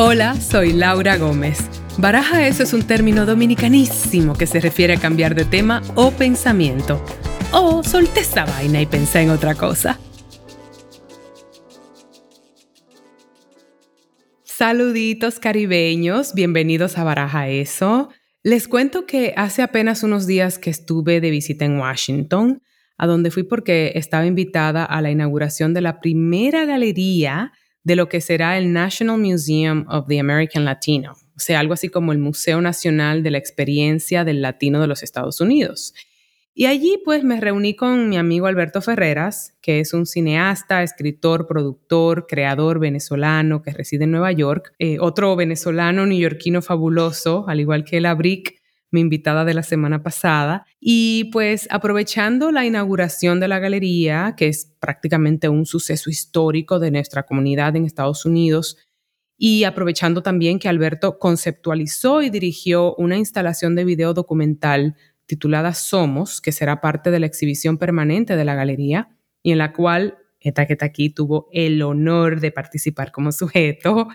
[0.00, 1.58] Hola, soy Laura Gómez.
[1.98, 7.04] Baraja eso es un término dominicanísimo que se refiere a cambiar de tema o pensamiento.
[7.50, 9.98] O solté esa vaina y pensé en otra cosa.
[14.44, 18.08] Saluditos caribeños, bienvenidos a Baraja Eso.
[18.44, 22.62] Les cuento que hace apenas unos días que estuve de visita en Washington,
[22.98, 27.50] a donde fui porque estaba invitada a la inauguración de la primera galería
[27.88, 31.88] de lo que será el National Museum of the American Latino, o sea, algo así
[31.88, 35.94] como el Museo Nacional de la Experiencia del Latino de los Estados Unidos.
[36.52, 41.46] Y allí pues me reuní con mi amigo Alberto Ferreras, que es un cineasta, escritor,
[41.46, 47.84] productor, creador venezolano que reside en Nueva York, eh, otro venezolano neoyorquino fabuloso, al igual
[47.84, 50.66] que el Abric, mi invitada de la semana pasada.
[50.80, 56.90] Y pues aprovechando la inauguración de la galería, que es prácticamente un suceso histórico de
[56.90, 58.76] nuestra comunidad en Estados Unidos,
[59.36, 66.40] y aprovechando también que Alberto conceptualizó y dirigió una instalación de video documental titulada Somos,
[66.40, 69.10] que será parte de la exhibición permanente de la galería,
[69.42, 70.18] y en la cual
[70.80, 74.08] aquí tuvo el honor de participar como sujeto,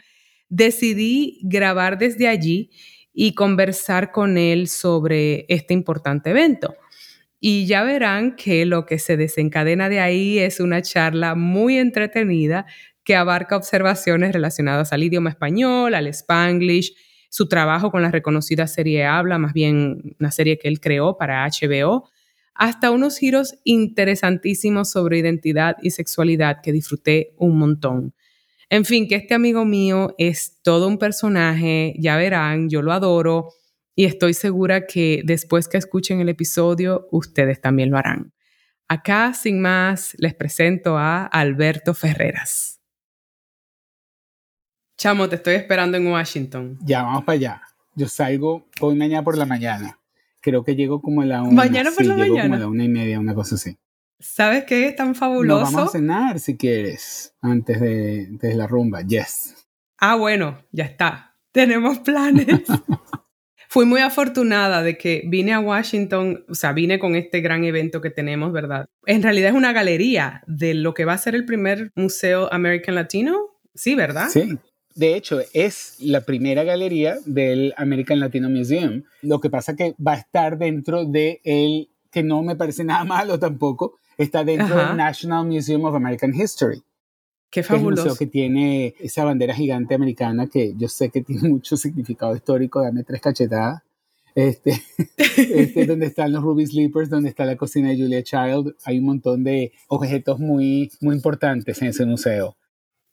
[0.49, 2.71] decidí grabar desde allí
[3.13, 6.75] y conversar con él sobre este importante evento.
[7.39, 12.65] Y ya verán que lo que se desencadena de ahí es una charla muy entretenida
[13.03, 16.95] que abarca observaciones relacionadas al idioma español, al spanglish,
[17.29, 21.45] su trabajo con la reconocida serie Habla, más bien una serie que él creó para
[21.45, 22.09] HBO,
[22.53, 28.13] hasta unos giros interesantísimos sobre identidad y sexualidad que disfruté un montón.
[28.73, 33.49] En fin, que este amigo mío es todo un personaje, ya verán, yo lo adoro
[33.95, 38.33] y estoy segura que después que escuchen el episodio, ustedes también lo harán.
[38.87, 42.81] Acá, sin más, les presento a Alberto Ferreras.
[44.97, 46.79] Chamo, te estoy esperando en Washington.
[46.81, 47.61] Ya, vamos para allá.
[47.93, 49.99] Yo salgo hoy mañana por la mañana.
[50.39, 51.51] Creo que llego como a la una.
[51.51, 52.49] ¿Mañana por la llego mañana?
[52.49, 53.77] como a la una y media, una cosa así.
[54.23, 55.65] ¿Sabes qué es tan fabuloso?
[55.65, 59.01] Nos vamos a cenar si quieres, antes de, de la rumba.
[59.01, 59.67] Yes.
[59.97, 61.35] Ah, bueno, ya está.
[61.51, 62.47] Tenemos planes.
[63.67, 67.99] Fui muy afortunada de que vine a Washington, o sea, vine con este gran evento
[67.99, 68.85] que tenemos, ¿verdad?
[69.05, 72.95] En realidad es una galería de lo que va a ser el primer museo American
[72.95, 73.59] Latino.
[73.75, 74.29] Sí, ¿verdad?
[74.29, 74.57] Sí.
[74.95, 79.03] De hecho, es la primera galería del American Latino Museum.
[79.21, 83.03] Lo que pasa que va a estar dentro de el, que no me parece nada
[83.05, 84.87] malo tampoco, está dentro Ajá.
[84.89, 86.77] del National Museum of American History.
[86.79, 86.83] Qué
[87.49, 88.03] que es el fabuloso.
[88.03, 92.81] museo que tiene esa bandera gigante americana que yo sé que tiene mucho significado histórico,
[92.81, 93.83] dame tres cachetadas.
[94.35, 94.81] Este,
[95.27, 99.05] este donde están los Ruby Sleepers, donde está la cocina de Julia Child, hay un
[99.05, 102.57] montón de objetos muy, muy importantes en ese museo.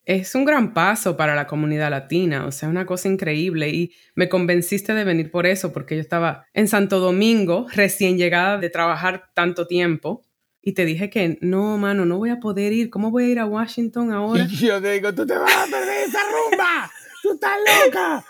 [0.06, 4.28] Es un gran paso para la comunidad latina, o sea, una cosa increíble y me
[4.30, 9.30] convenciste de venir por eso, porque yo estaba en Santo Domingo, recién llegada de trabajar
[9.34, 10.22] tanto tiempo,
[10.62, 13.38] y te dije que no, mano, no voy a poder ir, ¿cómo voy a ir
[13.38, 14.44] a Washington ahora?
[14.50, 16.91] Y yo te digo, tú te vas a perder esa rumba,
[17.22, 17.53] tú estás
[17.87, 18.25] loca.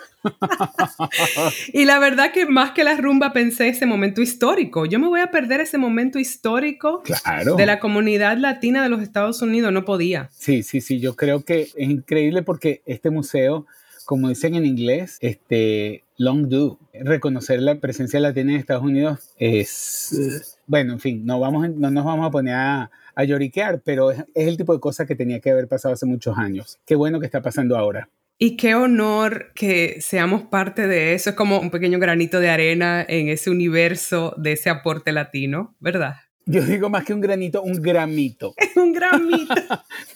[1.73, 5.19] Y la verdad que más que la rumba pensé ese momento histórico, yo me voy
[5.21, 7.55] a perder ese momento histórico Claro.
[7.55, 10.29] de la comunidad latina de los Estados Unidos, no podía.
[10.31, 13.65] Sí, sí, sí, yo creo que es increíble porque este museo,
[14.05, 20.59] como dicen en inglés, este long do, reconocer la presencia latina en Estados Unidos es,
[20.67, 24.19] bueno, en fin, no, vamos, no nos vamos a poner a, a lloriquear, pero es,
[24.33, 26.79] es el tipo de cosa que tenía que haber pasado hace muchos años.
[26.85, 28.09] Qué bueno que está pasando ahora.
[28.37, 31.29] Y qué honor que seamos parte de eso.
[31.29, 36.15] Es como un pequeño granito de arena en ese universo de ese aporte latino, ¿verdad?
[36.47, 38.55] Yo digo más que un granito, un gramito.
[38.75, 39.53] Un gran mito.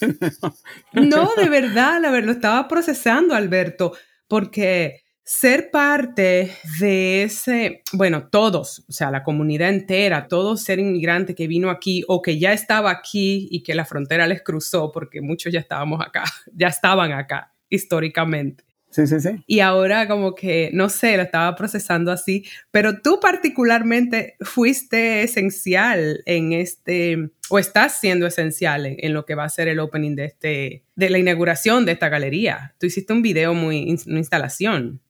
[0.94, 3.94] No, de verdad, la verdad, lo estaba procesando, Alberto,
[4.28, 11.34] porque ser parte de ese, bueno, todos, o sea, la comunidad entera, todo ser inmigrante
[11.34, 15.22] que vino aquí o que ya estaba aquí y que la frontera les cruzó, porque
[15.22, 16.24] muchos ya estábamos acá,
[16.54, 18.64] ya estaban acá históricamente.
[18.92, 19.44] Sí, sí, sí.
[19.46, 26.22] Y ahora como que, no sé, lo estaba procesando así, pero tú particularmente fuiste esencial
[26.26, 30.16] en este, o estás siendo esencial en, en lo que va a ser el opening
[30.16, 32.76] de, este, de la inauguración de esta galería.
[32.80, 35.02] Tú hiciste un video muy, una instalación,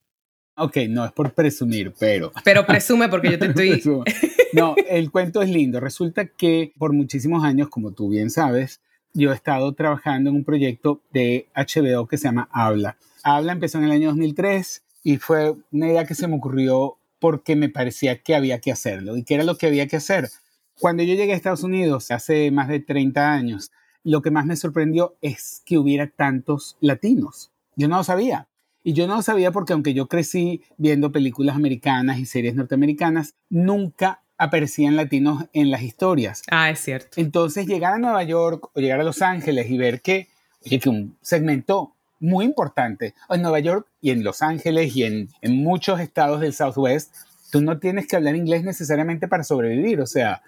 [0.57, 2.31] Ok, no es por presumir, pero...
[2.43, 3.81] pero presume porque yo te estoy...
[4.53, 5.81] No, el cuento es lindo.
[5.81, 8.79] Resulta que por muchísimos años, como tú bien sabes,
[9.13, 12.97] yo he estado trabajando en un proyecto de HBO que se llama Habla.
[13.23, 17.55] Habla empezó en el año 2003 y fue una idea que se me ocurrió porque
[17.55, 19.17] me parecía que había que hacerlo.
[19.17, 20.29] ¿Y qué era lo que había que hacer?
[20.79, 23.71] Cuando yo llegué a Estados Unidos hace más de 30 años,
[24.03, 27.51] lo que más me sorprendió es que hubiera tantos latinos.
[27.75, 28.47] Yo no lo sabía.
[28.87, 33.33] Y yo no lo sabía porque aunque yo crecí viendo películas americanas y series norteamericanas,
[33.49, 36.43] nunca aparecían latinos en las historias.
[36.51, 37.19] Ah, es cierto.
[37.19, 40.27] Entonces llegar a Nueva York o llegar a Los Ángeles y ver que,
[40.63, 45.29] oye, que un segmento muy importante en Nueva York y en Los Ángeles y en,
[45.41, 47.11] en muchos estados del Southwest,
[47.51, 49.99] tú no tienes que hablar inglés necesariamente para sobrevivir.
[49.99, 50.43] O sea,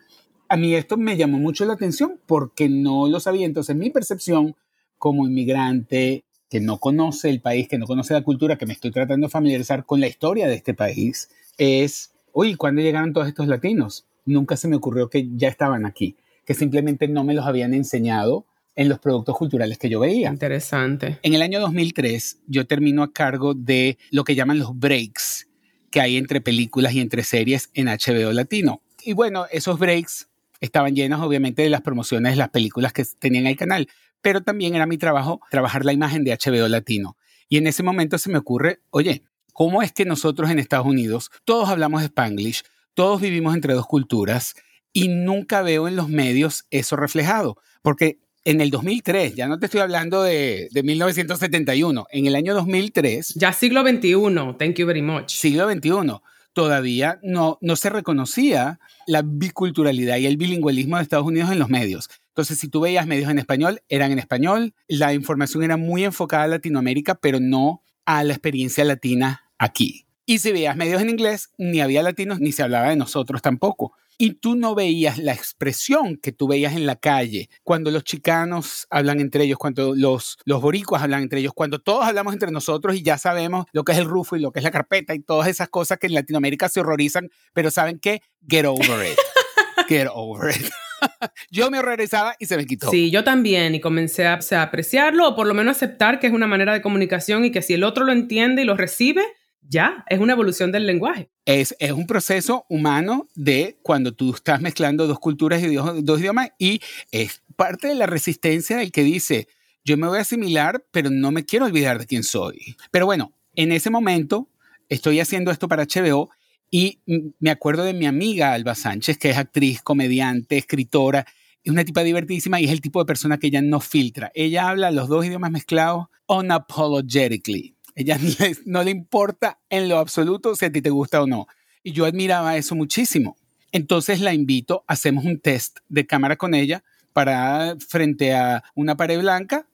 [0.48, 3.48] a mí esto me llamó mucho la atención porque no lo sabía.
[3.48, 4.56] Entonces mi percepción
[5.00, 8.92] como inmigrante que no conoce el país, que no conoce la cultura, que me estoy
[8.92, 13.48] tratando de familiarizar con la historia de este país, es, uy, ¿cuándo llegaron todos estos
[13.48, 14.06] latinos?
[14.26, 16.16] Nunca se me ocurrió que ya estaban aquí,
[16.46, 18.46] que simplemente no me los habían enseñado
[18.76, 20.30] en los productos culturales que yo veía.
[20.30, 21.20] Interesante.
[21.24, 25.48] En el año 2003 yo termino a cargo de lo que llaman los breaks
[25.90, 28.82] que hay entre películas y entre series en HBO Latino.
[29.04, 30.28] Y bueno, esos breaks
[30.60, 33.88] estaban llenos obviamente de las promociones de las películas que tenían el canal,
[34.22, 37.18] pero también era mi trabajo trabajar la imagen de HBO Latino.
[37.50, 39.24] Y en ese momento se me ocurre, oye,
[39.54, 44.56] ¿cómo es que nosotros en Estados Unidos todos hablamos Spanglish, todos vivimos entre dos culturas
[44.92, 47.58] y nunca veo en los medios eso reflejado?
[47.82, 52.54] Porque en el 2003, ya no te estoy hablando de, de 1971, en el año
[52.54, 53.34] 2003...
[53.36, 54.14] Ya siglo XXI,
[54.58, 55.32] thank you very much.
[55.32, 56.22] Siglo XXI
[56.58, 61.70] todavía no, no se reconocía la biculturalidad y el bilingüismo de Estados Unidos en los
[61.70, 62.10] medios.
[62.38, 66.44] Entonces, si tú veías medios en español, eran en español, la información era muy enfocada
[66.44, 70.06] a Latinoamérica, pero no a la experiencia latina aquí.
[70.24, 73.94] Y si veías medios en inglés, ni había latinos, ni se hablaba de nosotros tampoco
[74.20, 78.88] y tú no veías la expresión que tú veías en la calle, cuando los chicanos
[78.90, 82.96] hablan entre ellos, cuando los, los boricuas hablan entre ellos, cuando todos hablamos entre nosotros
[82.96, 85.20] y ya sabemos lo que es el rufo y lo que es la carpeta y
[85.20, 88.22] todas esas cosas que en Latinoamérica se horrorizan, pero ¿saben qué?
[88.48, 89.18] Get over it.
[89.88, 90.68] Get over it.
[91.52, 92.90] yo me horrorizaba y se me quitó.
[92.90, 96.48] Sí, yo también y comencé a, apreciarlo o por lo menos aceptar que es una
[96.48, 99.24] manera de comunicación y que si el otro lo entiende y lo recibe,
[99.62, 101.30] ya, es una evolución del lenguaje.
[101.46, 106.20] Es, es, un proceso humano de cuando tú estás mezclando dos culturas y dos, dos,
[106.20, 109.48] idiomas y es parte de la resistencia del que dice,
[109.84, 112.76] yo me voy a asimilar, pero no me quiero olvidar de quién soy.
[112.92, 114.50] Pero bueno, en ese momento
[114.90, 116.30] estoy haciendo esto para HBO
[116.70, 117.00] y
[117.40, 121.26] me acuerdo de mi amiga Alba Sánchez, que es actriz, comediante, escritora,
[121.64, 124.32] es una tipa divertidísima y es el tipo de persona que ella no filtra.
[124.34, 128.20] Ella habla los dos idiomas mezclados unapologetically ella
[128.66, 131.48] no le importa en lo absoluto si a ti te gusta o no.
[131.84, 133.36] Y yo admiraba eso muchísimo.
[133.72, 139.20] Entonces la invito, hacemos un test de cámara con ella para frente a una pared
[139.20, 139.68] blanca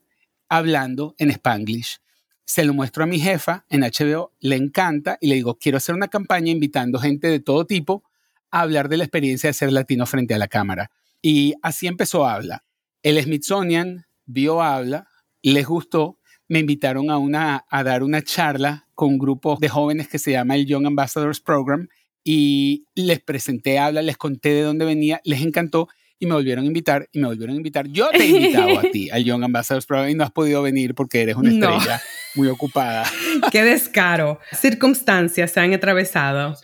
[0.48, 2.00] hablando en spanglish.
[2.46, 5.96] Se lo muestro a mi jefa en HBO, le encanta y le digo, quiero hacer
[5.96, 8.04] una campaña invitando gente de todo tipo
[8.52, 10.92] a hablar de la experiencia de ser latino frente a la cámara.
[11.22, 12.64] Y así empezó Habla.
[13.02, 15.08] El Smithsonian vio Habla,
[15.42, 20.08] les gustó me invitaron a, una, a dar una charla con un grupo de jóvenes
[20.08, 21.88] que se llama el Young Ambassadors Program
[22.24, 25.90] y les presenté, habla, les conté de dónde venía, les encantó
[26.20, 27.88] y me volvieron a invitar y me volvieron a invitar.
[27.88, 30.96] Yo te he invitado a ti al Young Ambassadors Program y no has podido venir
[30.96, 32.02] porque eres una estrella
[32.36, 33.06] muy ocupada.
[33.52, 34.40] Qué descaro.
[34.54, 36.56] Circunstancias se han atravesado.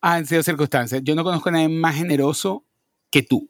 [0.00, 1.00] Han sido circunstancias.
[1.02, 2.64] Yo no conozco a nadie más generoso
[3.10, 3.48] que tú,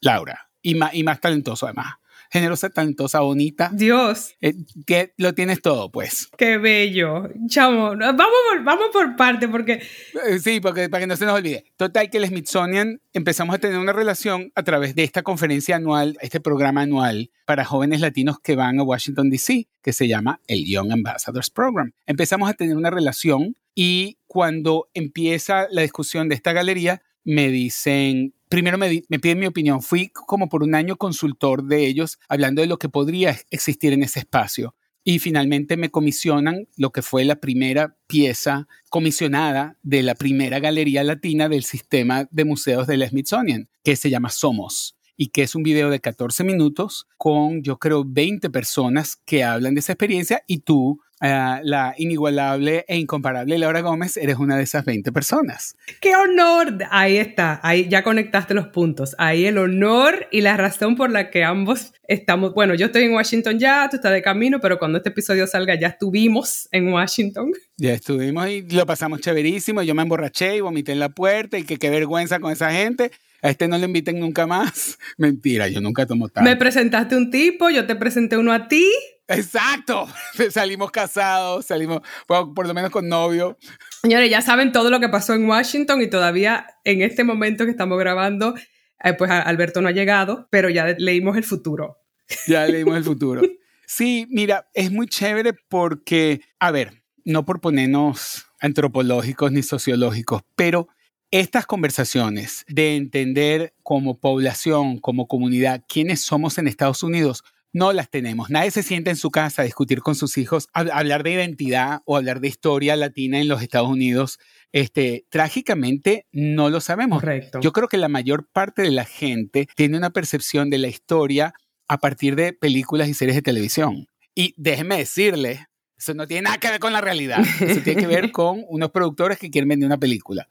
[0.00, 1.94] Laura, y más, y más talentoso además
[2.34, 3.70] generosa, talentosa, bonita.
[3.72, 4.34] Dios.
[4.40, 4.54] Eh,
[4.88, 6.28] que lo tienes todo, pues.
[6.36, 7.28] Qué bello.
[7.46, 9.80] Chamo, vamos por, vamos por parte, porque...
[10.26, 11.64] Eh, sí, porque para que no se nos olvide.
[11.76, 16.18] Total, que el Smithsonian empezamos a tener una relación a través de esta conferencia anual,
[16.20, 20.66] este programa anual para jóvenes latinos que van a Washington, D.C., que se llama el
[20.66, 21.92] Young Ambassadors Program.
[22.04, 28.34] Empezamos a tener una relación y cuando empieza la discusión de esta galería, me dicen,
[28.54, 29.82] primero me, me, piden mi opinión.
[29.82, 34.04] Fui como por un año consultor de ellos, hablando de lo que podría existir en
[34.04, 34.76] ese espacio.
[35.02, 41.02] Y finalmente me comisionan lo que fue la primera pieza comisionada de la primera galería
[41.02, 45.64] latina del sistema de museos del Smithsonian, que se llama Somos y que es un
[45.64, 50.58] video de 14 minutos con, yo creo, 20 personas que hablan de esa experiencia y
[50.58, 55.74] tú Uh, la inigualable e incomparable Laura Gómez, eres una de esas 20 personas.
[55.98, 56.76] ¡Qué honor!
[56.90, 59.16] Ahí está, ahí ya conectaste los puntos.
[59.16, 63.14] Ahí el honor y la razón por la que ambos estamos, bueno, yo estoy en
[63.14, 67.52] Washington ya, tú estás de camino, pero cuando este episodio salga ya estuvimos en Washington.
[67.78, 71.62] Ya estuvimos y lo pasamos chéverísimo, yo me emborraché y vomité en la puerta y
[71.62, 74.98] que qué vergüenza con esa gente a este no le inviten nunca más.
[75.18, 76.48] Mentira, yo nunca tomo tanto.
[76.48, 78.86] Me presentaste un tipo, yo te presenté uno a ti.
[79.28, 80.06] Exacto.
[80.50, 83.58] Salimos casados, salimos por, lo menos con novio.
[84.02, 87.70] Señores, ya saben todo lo que pasó en Washington y todavía en este momento que
[87.70, 88.54] estamos grabando,
[89.02, 91.98] eh, pues Alberto no ha llegado, pero ya leímos el futuro.
[92.46, 93.42] Ya leímos el futuro.
[93.86, 100.88] Sí, mira, es muy chévere porque, a ver, no por ponernos antropológicos ni sociológicos, pero
[101.30, 107.42] estas conversaciones de entender como población, como comunidad, quiénes somos en Estados Unidos,
[107.74, 108.48] no las tenemos.
[108.50, 112.02] Nadie se sienta en su casa a discutir con sus hijos, a hablar de identidad
[112.06, 114.38] o hablar de historia latina en los Estados Unidos.
[114.72, 117.20] Este, trágicamente no lo sabemos.
[117.20, 117.60] Correcto.
[117.60, 121.52] Yo creo que la mayor parte de la gente tiene una percepción de la historia
[121.88, 124.06] a partir de películas y series de televisión.
[124.36, 125.66] Y déjeme decirle,
[125.98, 127.40] eso no tiene nada que ver con la realidad.
[127.60, 130.46] Eso tiene que ver con unos productores que quieren vender una película.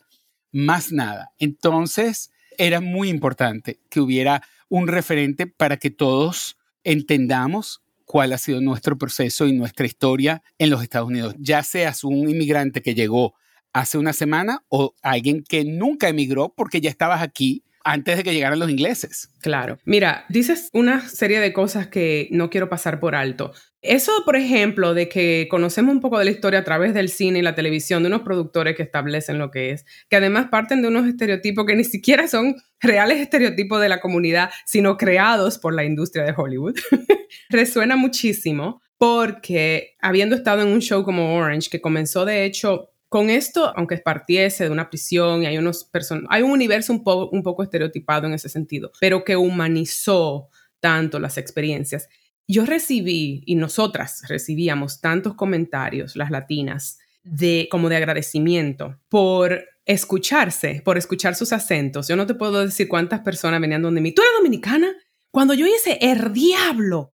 [0.52, 1.32] Más nada.
[1.40, 8.62] Entonces, era muy importante que hubiera un referente para que todos entendamos cuál ha sido
[8.62, 13.34] nuestro proceso y nuestra historia en los Estados Unidos, ya seas un inmigrante que llegó
[13.72, 18.34] hace una semana o alguien que nunca emigró porque ya estabas aquí antes de que
[18.34, 19.30] llegaran los ingleses.
[19.42, 19.78] Claro.
[19.86, 23.52] Mira, dices una serie de cosas que no quiero pasar por alto.
[23.82, 27.40] Eso, por ejemplo, de que conocemos un poco de la historia a través del cine
[27.40, 30.88] y la televisión, de unos productores que establecen lo que es, que además parten de
[30.88, 35.84] unos estereotipos que ni siquiera son reales estereotipos de la comunidad, sino creados por la
[35.84, 36.76] industria de Hollywood,
[37.50, 43.30] resuena muchísimo porque habiendo estado en un show como Orange, que comenzó de hecho con
[43.30, 45.88] esto, aunque partiese de una prisión y hay, unos
[46.30, 51.38] hay un universo un, un poco estereotipado en ese sentido, pero que humanizó tanto las
[51.38, 52.10] experiencias.
[52.48, 60.82] Yo recibí, y nosotras recibíamos tantos comentarios, las latinas, de, como de agradecimiento por escucharse,
[60.84, 62.08] por escuchar sus acentos.
[62.08, 64.12] Yo no te puedo decir cuántas personas venían donde mí.
[64.12, 64.92] ¿Tú eres dominicana?
[65.30, 67.14] Cuando yo hice el diablo,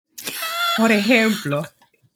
[0.77, 1.63] por ejemplo,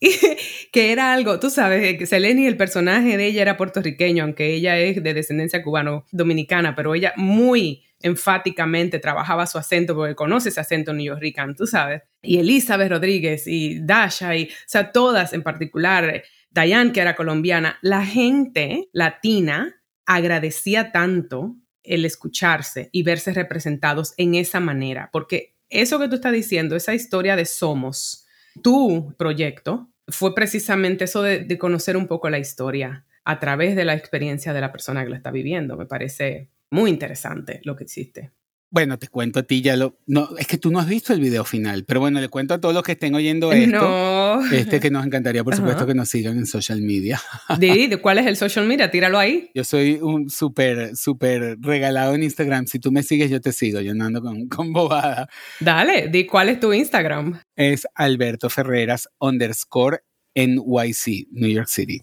[0.71, 4.79] que era algo, tú sabes, que Seleni, el personaje de ella era puertorriqueño, aunque ella
[4.79, 10.91] es de descendencia cubano-dominicana, pero ella muy enfáticamente trabajaba su acento porque conoce ese acento
[10.91, 12.01] neoyorquino, tú sabes.
[12.23, 17.77] Y Elizabeth Rodríguez y Dasha, y, o sea, todas en particular, Diane, que era colombiana,
[17.83, 25.99] la gente latina agradecía tanto el escucharse y verse representados en esa manera, porque eso
[25.99, 28.25] que tú estás diciendo, esa historia de Somos,
[28.61, 33.93] tu proyecto, fue precisamente eso de, conocer un poco la historia a través de la
[33.93, 35.77] experiencia de la persona que la está viviendo.
[35.77, 38.31] Me parece muy interesante lo que existe.
[38.71, 39.99] Bueno, te cuento a ti ya lo.
[40.07, 42.61] No, es que tú no has visto el video final, pero bueno, le cuento a
[42.61, 43.81] todos los que estén oyendo esto.
[43.81, 44.51] No.
[44.51, 47.21] Este que nos encantaría, por supuesto, que nos sigan en social media.
[47.59, 48.89] ¿De, cuál es el social media?
[48.89, 49.51] Tíralo ahí.
[49.53, 52.65] Yo soy un súper, súper regalado en Instagram.
[52.65, 53.81] Si tú me sigues, yo te sigo.
[53.81, 55.27] Yo no ando con, con bobada.
[55.59, 57.41] Dale, di cuál es tu Instagram.
[57.57, 59.99] Es Alberto Ferreras underscore
[60.33, 62.01] NYC, New York City.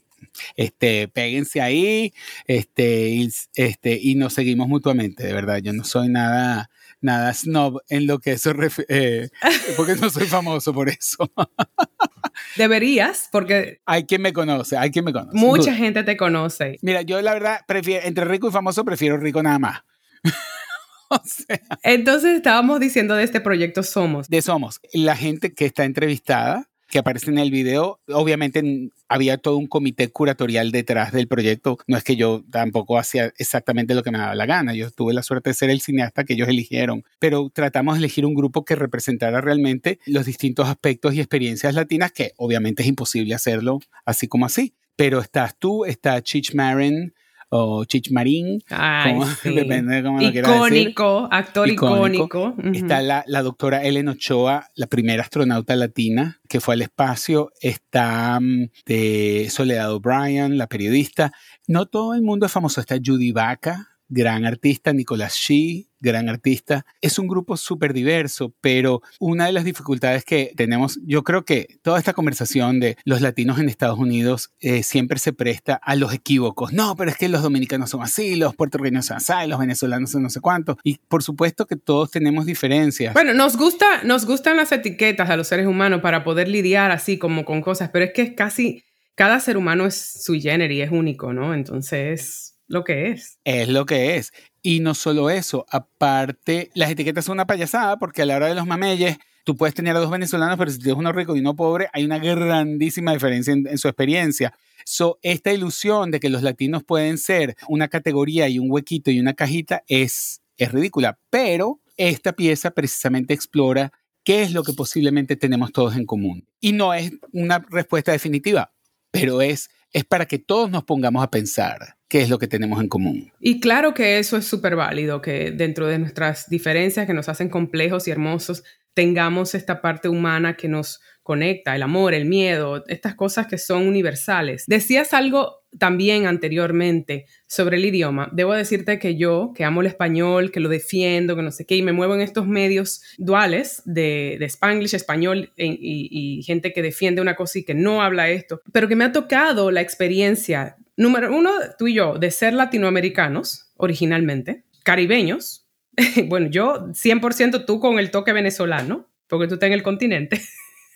[0.56, 2.12] Este, péguense ahí,
[2.46, 5.58] este, y, este, y nos seguimos mutuamente, de verdad.
[5.58, 8.52] Yo no soy nada, nada snob en lo que eso
[8.88, 9.28] eh,
[9.76, 11.30] porque no soy famoso por eso.
[12.56, 13.80] Deberías, porque...
[13.84, 15.36] Hay quien me conoce, hay quien me conoce.
[15.36, 16.78] Mucha gente te conoce.
[16.82, 19.80] Mira, yo la verdad, prefiero, entre rico y famoso, prefiero rico nada más.
[21.08, 24.28] o sea, Entonces estábamos diciendo de este proyecto Somos.
[24.28, 24.80] De Somos.
[24.92, 28.00] La gente que está entrevistada que aparece en el video.
[28.08, 31.78] Obviamente había todo un comité curatorial detrás del proyecto.
[31.86, 34.74] No es que yo tampoco hacía exactamente lo que me daba la gana.
[34.74, 37.04] Yo tuve la suerte de ser el cineasta que ellos eligieron.
[37.18, 42.12] Pero tratamos de elegir un grupo que representara realmente los distintos aspectos y experiencias latinas,
[42.12, 44.74] que obviamente es imposible hacerlo así como así.
[44.96, 47.14] Pero estás tú, está Chich Marin,
[47.50, 48.62] o Chich Marín,
[49.44, 52.54] depende de cómo lo Icónico, actor icónico.
[52.74, 57.50] Está la, la, doctora Ellen Ochoa, la primera astronauta latina que fue al espacio.
[57.60, 61.32] Está mm, de Soledad O'Brien, la periodista.
[61.66, 62.80] No todo el mundo es famoso.
[62.80, 66.86] Está Judy Vaca, gran artista, Nicolás Shee, gran artista.
[67.00, 71.78] Es un grupo súper diverso, pero una de las dificultades que tenemos, yo creo que
[71.82, 76.12] toda esta conversación de los latinos en Estados Unidos eh, siempre se presta a los
[76.12, 76.72] equívocos.
[76.72, 80.22] No, pero es que los dominicanos son así, los puertorriqueños son así, los venezolanos son
[80.22, 80.78] no sé cuánto.
[80.82, 83.14] Y por supuesto que todos tenemos diferencias.
[83.14, 87.18] Bueno, nos, gusta, nos gustan las etiquetas a los seres humanos para poder lidiar así
[87.18, 90.90] como con cosas, pero es que es casi, cada ser humano es sui generis, es
[90.90, 91.54] único, ¿no?
[91.54, 93.38] Entonces lo que es.
[93.44, 94.32] Es lo que es.
[94.62, 98.54] Y no solo eso, aparte, las etiquetas son una payasada porque a la hora de
[98.54, 101.56] los mameyes, tú puedes tener a dos venezolanos, pero si tienes uno rico y uno
[101.56, 104.52] pobre, hay una grandísima diferencia en, su experiencia.
[104.84, 109.18] So, esta ilusión de que los latinos pueden ser una categoría y un huequito y
[109.18, 111.18] una cajita es, es ridícula.
[111.30, 113.92] Pero esta pieza precisamente explora
[114.24, 116.46] qué es lo que posiblemente tenemos todos en común.
[116.60, 118.72] Y no es una respuesta definitiva,
[119.10, 122.80] pero es es para que todos nos pongamos a pensar qué es lo que tenemos
[122.80, 123.32] en común.
[123.40, 127.48] Y claro que eso es súper válido, que dentro de nuestras diferencias que nos hacen
[127.48, 133.14] complejos y hermosos, tengamos esta parte humana que nos conecta, el amor, el miedo, estas
[133.14, 134.64] cosas que son universales.
[134.66, 138.30] Decías algo también anteriormente sobre el idioma.
[138.32, 141.76] Debo decirte que yo, que amo el español, que lo defiendo, que no sé qué,
[141.76, 146.80] y me muevo en estos medios duales de, de spanglish, español y, y gente que
[146.80, 150.76] defiende una cosa y que no habla esto, pero que me ha tocado la experiencia,
[150.98, 155.66] número uno, tú y yo, de ser latinoamericanos originalmente, caribeños,
[156.26, 160.42] bueno, yo 100% tú con el toque venezolano, porque tú estás en el continente.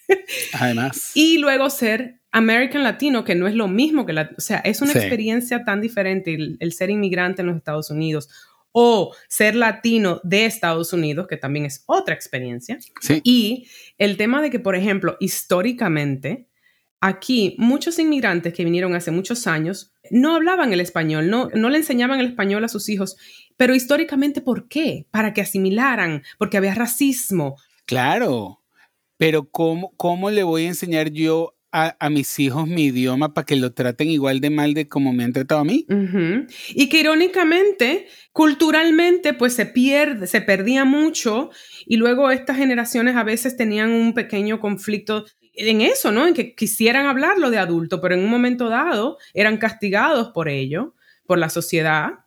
[0.54, 1.12] Además.
[1.14, 4.82] y luego ser American Latino, que no es lo mismo que la, o sea, es
[4.82, 8.28] una experiencia tan diferente el, ser inmigrante en los Estados Unidos
[8.72, 12.78] o ser latino de Estados Unidos, que también es otra experiencia.
[13.00, 13.20] Sí.
[13.22, 13.68] Y
[13.98, 16.48] el tema de que, por ejemplo, históricamente,
[17.02, 21.78] aquí muchos inmigrantes que vinieron hace muchos años no hablaban el español, no, no le
[21.78, 23.16] enseñaban el español a sus hijos,
[23.56, 25.06] pero históricamente, ¿por qué?
[25.10, 27.56] Para que asimilaran, porque había racismo.
[27.86, 28.62] Claro,
[29.16, 33.56] pero ¿cómo, cómo le voy a enseñar yo a, mis hijos mi idioma para que
[33.56, 35.86] lo traten igual de mal de como me han tratado a mí.
[36.68, 41.50] Y que irónicamente, culturalmente, pues se pierde, se perdía mucho
[41.86, 46.26] y luego estas generaciones a veces tenían un pequeño conflicto en eso, ¿no?
[46.26, 50.94] En que quisieran hablarlo de adulto, pero en un momento dado eran castigados por ello,
[51.26, 52.20] por la sociedad.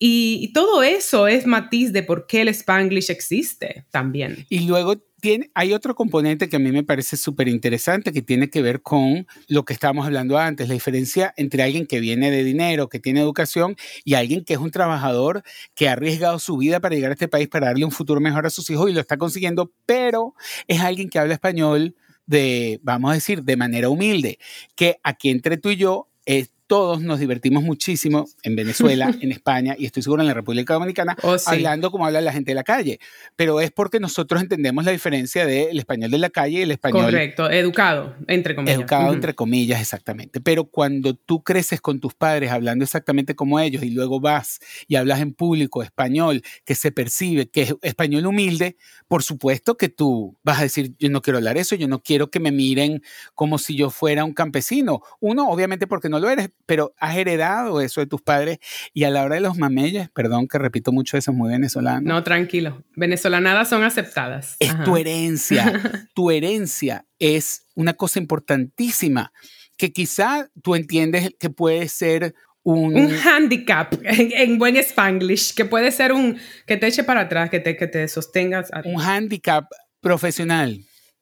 [0.00, 4.46] Y, todo eso es matiz de por qué el spanglish existe también.
[4.48, 8.48] Y luego tiene, hay otro componente que a mí me parece súper interesante que tiene
[8.48, 12.44] que ver con lo que estábamos hablando antes, la diferencia entre alguien que viene de
[12.44, 15.42] dinero, que tiene educación, y alguien que es un trabajador
[15.74, 18.46] que ha arriesgado su vida para llegar a este país, para darle un futuro mejor
[18.46, 20.34] a sus hijos y lo está consiguiendo, pero
[20.68, 21.96] es alguien que habla español
[22.28, 24.38] de, vamos a decir, de manera humilde,
[24.76, 29.74] que aquí entre tú y yo es todos nos divertimos muchísimo en Venezuela, en España
[29.76, 32.62] y estoy seguro en la República Dominicana, oh, hablando como habla la gente de la
[32.62, 33.00] calle.
[33.34, 37.06] Pero es porque nosotros entendemos la diferencia del español de la calle y el español.
[37.06, 38.78] Correcto, educado, entre comillas.
[38.78, 40.40] Educado, entre comillas, exactamente.
[40.40, 44.96] Pero cuando tú creces con tus padres hablando exactamente como ellos y luego vas y
[44.96, 48.76] hablas en público español que se percibe que es español humilde,
[49.08, 52.30] por supuesto que tú vas a decir, yo no quiero hablar eso, yo no quiero
[52.30, 53.02] que me miren
[53.34, 55.00] como si yo fuera un campesino.
[55.20, 58.58] Uno, obviamente, porque no lo eres pero has heredado eso de tus padres
[58.92, 62.02] y a la hora de los mameyes, perdón que repito mucho eso, es muy venezolano.
[62.02, 64.56] No, tranquilo, venezolanadas son aceptadas.
[64.60, 65.72] Es tu herencia,
[66.14, 69.32] tu herencia es una cosa importantísima
[69.78, 75.90] que quizá tú entiendes que puede ser un, un handicap en, buen spanglish, que puede
[75.90, 78.68] ser un que te eche para atrás, que te, que te sostengas.
[78.84, 79.64] Un handicap
[80.02, 80.78] profesional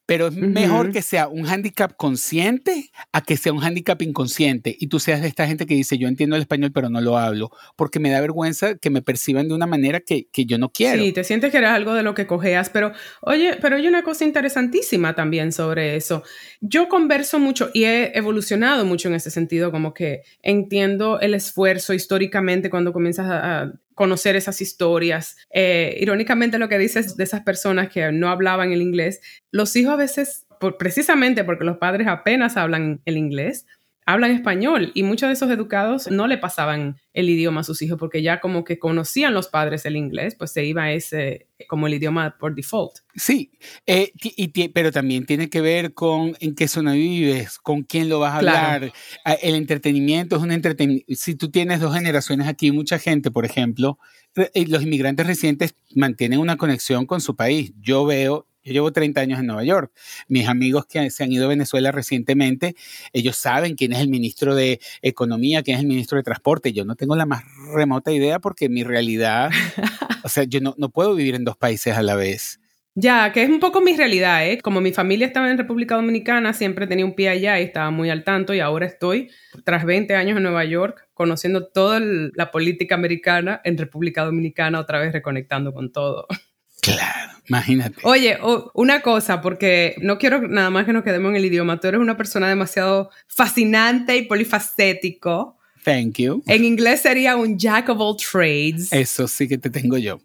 [0.07, 4.87] pero es mejor que sea un handicap consciente a que sea un handicap inconsciente y
[4.87, 7.51] tú seas de esta gente que dice yo entiendo el español pero no lo hablo
[7.75, 11.03] porque me da vergüenza que me perciban de una manera que, que yo no quiero.
[11.03, 14.01] Sí, te sientes que eres algo de lo que cojeas, pero oye, pero hay una
[14.01, 16.23] cosa interesantísima también sobre eso.
[16.61, 21.93] Yo converso mucho y he evolucionado mucho en ese sentido, como que entiendo el esfuerzo
[21.93, 25.37] históricamente cuando comienzas a conocer esas historias.
[25.51, 29.93] Eh, irónicamente lo que dices de esas personas que no hablaban el inglés, los hijos
[29.93, 33.65] a veces, por, precisamente porque los padres apenas hablan el inglés,
[34.07, 37.99] hablan español y muchos de esos educados no le pasaban el idioma a sus hijos
[37.99, 41.95] porque ya como que conocían los padres el inglés, pues se iba ese como el
[41.95, 42.99] idioma por default.
[43.15, 43.51] Sí,
[43.85, 48.19] eh, y, pero también tiene que ver con en qué zona vives, con quién lo
[48.19, 48.93] vas a hablar.
[49.25, 51.13] Ah, el entretenimiento es un entretenimiento.
[51.13, 53.99] Si tú tienes dos generaciones aquí, mucha gente, por ejemplo,
[54.37, 57.73] eh, los inmigrantes recientes mantienen una conexión con su país.
[57.81, 59.91] Yo veo yo llevo 30 años en Nueva York.
[60.27, 62.75] Mis amigos que se han ido a Venezuela recientemente,
[63.13, 66.73] ellos saben quién es el ministro de Economía, quién es el ministro de Transporte.
[66.73, 69.49] Yo no tengo la más remota idea porque mi realidad,
[70.23, 72.59] o sea, yo no, no puedo vivir en dos países a la vez.
[72.99, 74.59] Ya, que es un poco mi realidad, ¿eh?
[74.59, 78.09] Como mi familia estaba en República Dominicana, siempre tenía un pie allá y estaba muy
[78.09, 79.29] al tanto y ahora estoy,
[79.63, 84.99] tras 20 años en Nueva York, conociendo toda la política americana en República Dominicana, otra
[84.99, 86.25] vez reconectando con todo.
[86.81, 87.95] Claro, imagínate.
[88.03, 88.37] Oye,
[88.73, 91.79] una cosa, porque no quiero nada más que nos quedemos en el idioma.
[91.79, 95.57] Tú eres una persona demasiado fascinante y polifacético.
[95.83, 96.43] Thank you.
[96.47, 98.91] En inglés sería un jack of all trades.
[98.91, 100.19] Eso sí que te tengo yo.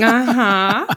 [0.00, 0.86] Ajá.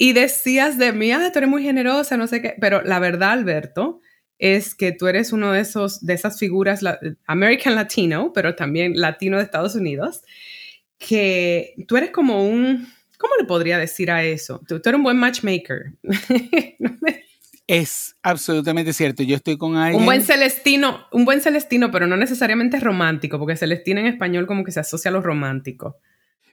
[0.00, 2.54] Y decías de mí, ah, tú eres muy generosa, no sé qué.
[2.60, 4.00] Pero la verdad, Alberto,
[4.38, 6.82] es que tú eres uno de esos, de esas figuras
[7.26, 10.22] American Latino, pero también latino de Estados Unidos,
[10.98, 12.86] que tú eres como un
[13.18, 14.62] ¿Cómo le podría decir a eso?
[14.66, 15.92] Tú, eres un buen matchmaker.
[17.70, 19.22] Es absolutamente cierto.
[19.22, 20.00] Yo estoy con alguien.
[20.00, 24.64] Un buen celestino, un buen celestino, pero no necesariamente romántico, porque celestino en español como
[24.64, 25.98] que se asocia a lo romántico.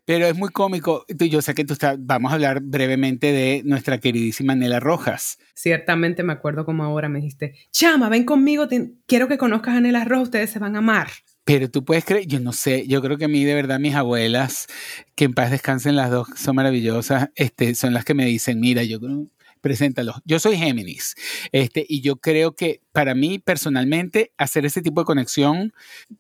[0.04, 1.06] Pero es muy cómico.
[1.08, 5.40] Yo sé que tú estás, vamos a hablar brevemente de nuestra queridísima Nela Rojas.
[5.54, 8.68] Ciertamente me acuerdo como ahora me dijiste, chama, ven conmigo,
[9.08, 11.08] quiero que conozcas a Nela Rojas, ustedes se van a amar.
[11.46, 13.94] Pero tú puedes creer, yo no sé, yo creo que a mí de verdad mis
[13.94, 14.66] abuelas,
[15.16, 18.84] que en paz descansen las dos, son maravillosas, este, son las que me dicen, mira,
[18.84, 19.28] yo creo,
[19.62, 20.16] preséntalo.
[20.26, 21.16] Yo soy Géminis
[21.52, 25.74] este, y yo creo que para mí personalmente hacer ese tipo de conexión,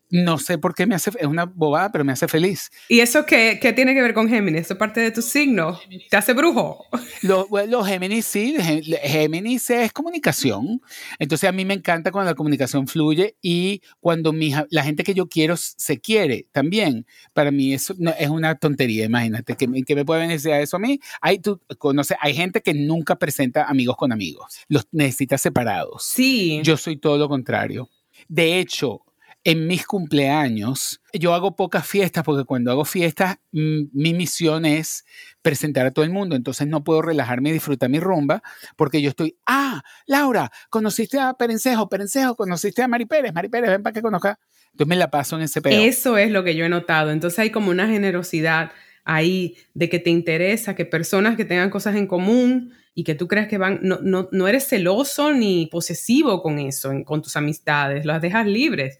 [0.09, 2.69] no sé por qué me hace, es una bobada, pero me hace feliz.
[2.89, 4.63] ¿Y eso qué, qué tiene que ver con Géminis?
[4.63, 5.79] ¿Eso parte de tu signo?
[6.09, 6.85] ¿Te hace brujo?
[7.21, 8.57] Los, los Géminis sí,
[9.03, 10.81] Géminis es comunicación.
[11.17, 15.13] Entonces a mí me encanta cuando la comunicación fluye y cuando mi, la gente que
[15.13, 17.05] yo quiero se quiere también.
[17.31, 20.99] Para mí eso es una tontería, imagínate, que, que me puede decir eso a mí.
[21.21, 26.03] Hay, tú, conoce, hay gente que nunca presenta amigos con amigos, los necesita separados.
[26.03, 26.61] Sí.
[26.65, 27.89] Yo soy todo lo contrario.
[28.27, 29.01] De hecho,
[29.43, 35.05] en mis cumpleaños, yo hago pocas fiestas porque cuando hago fiestas, mi misión es
[35.43, 36.35] presentar a todo el mundo.
[36.35, 38.41] Entonces no puedo relajarme y disfrutar mi rumba
[38.75, 43.69] porque yo estoy, ah, Laura, conociste a Perencejo, Perencejo, conociste a Mari Pérez, Mari Pérez,
[43.69, 44.39] ven para que conozca.
[44.71, 45.79] Entonces me la paso en ese pedo.
[45.79, 47.11] Eso es lo que yo he notado.
[47.11, 48.71] Entonces hay como una generosidad
[49.03, 53.27] ahí de que te interesa que personas que tengan cosas en común y que tú
[53.27, 58.05] creas que van, no, no, no eres celoso ni posesivo con eso, con tus amistades,
[58.05, 58.99] las dejas libres.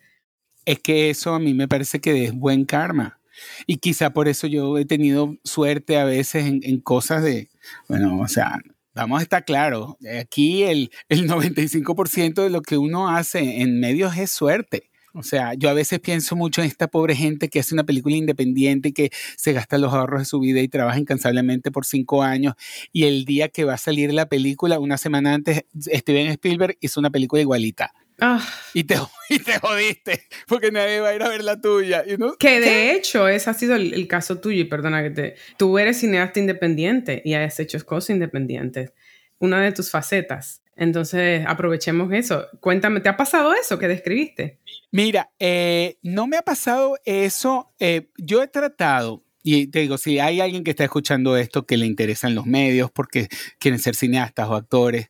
[0.65, 3.19] Es que eso a mí me parece que es buen karma.
[3.65, 7.49] Y quizá por eso yo he tenido suerte a veces en, cosas de,
[7.87, 8.59] bueno, o sea,
[8.93, 14.17] vamos a estar claros, aquí el, el 95% de lo que uno hace en medios
[14.17, 14.89] es suerte.
[15.15, 18.17] O sea, yo a veces pienso mucho en esta pobre gente que hace una película
[18.17, 22.21] independiente y que se gasta los ahorros de su vida y trabaja incansablemente por cinco
[22.21, 22.55] años.
[22.91, 26.99] Y el día que va a salir la película, una semana antes, Steven Spielberg hizo
[26.99, 27.93] una película igualita.
[28.19, 28.45] Ah.
[28.73, 28.95] Y, te,
[29.45, 32.03] te jodiste, porque nadie va a ir a ver la tuya.
[32.37, 35.35] Que de hecho, ese ha sido el, caso tuyo, y perdona que te...
[35.57, 38.91] Tú eres cineasta independiente y has hecho cosas independientes.
[39.39, 40.61] Una de tus facetas.
[40.75, 42.47] Entonces, aprovechemos eso.
[42.59, 44.59] Cuéntame, ¿te ha pasado eso que describiste?
[44.91, 47.73] Mira, eh, no me ha pasado eso.
[47.79, 51.77] Eh, yo he tratado, y te digo, si hay alguien que está escuchando esto que
[51.77, 55.07] le interesan los medios porque quieren ser cineastas o actores,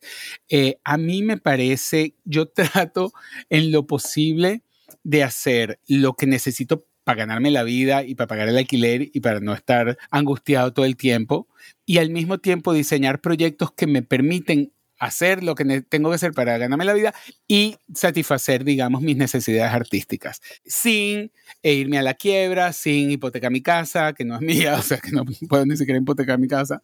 [0.48, 3.12] eh, a mí me parece, yo trato
[3.48, 4.62] en lo posible
[5.02, 9.20] de hacer lo que necesito para ganarme la vida y para pagar el alquiler y
[9.20, 11.48] para no estar angustiado todo el tiempo
[11.86, 16.32] y al mismo tiempo diseñar proyectos que me permiten hacer lo que tengo que hacer
[16.32, 17.14] para ganarme la vida
[17.46, 21.32] y satisfacer, digamos, mis necesidades artísticas, sin
[21.62, 25.10] irme a la quiebra, sin hipotecar mi casa, que no es mía, o sea, que
[25.10, 26.82] no puedo ni siquiera hipotecar mi casa,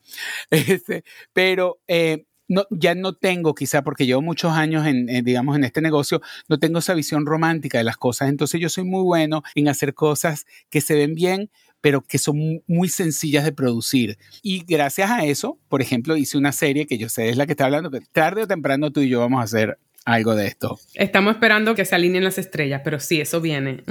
[0.50, 1.80] este, pero...
[1.88, 6.20] Eh, no, ya no tengo, quizá porque llevo muchos años en, digamos, en este negocio,
[6.48, 8.28] no tengo esa visión romántica de las cosas.
[8.28, 11.50] Entonces yo soy muy bueno en hacer cosas que se ven bien,
[11.82, 14.16] pero que son muy sencillas de producir.
[14.42, 17.52] Y gracias a eso, por ejemplo, hice una serie que yo sé es la que
[17.52, 20.78] está hablando, tarde o temprano tú y yo vamos a hacer algo de esto.
[20.94, 23.82] Estamos esperando que se alineen las estrellas, pero sí, eso viene.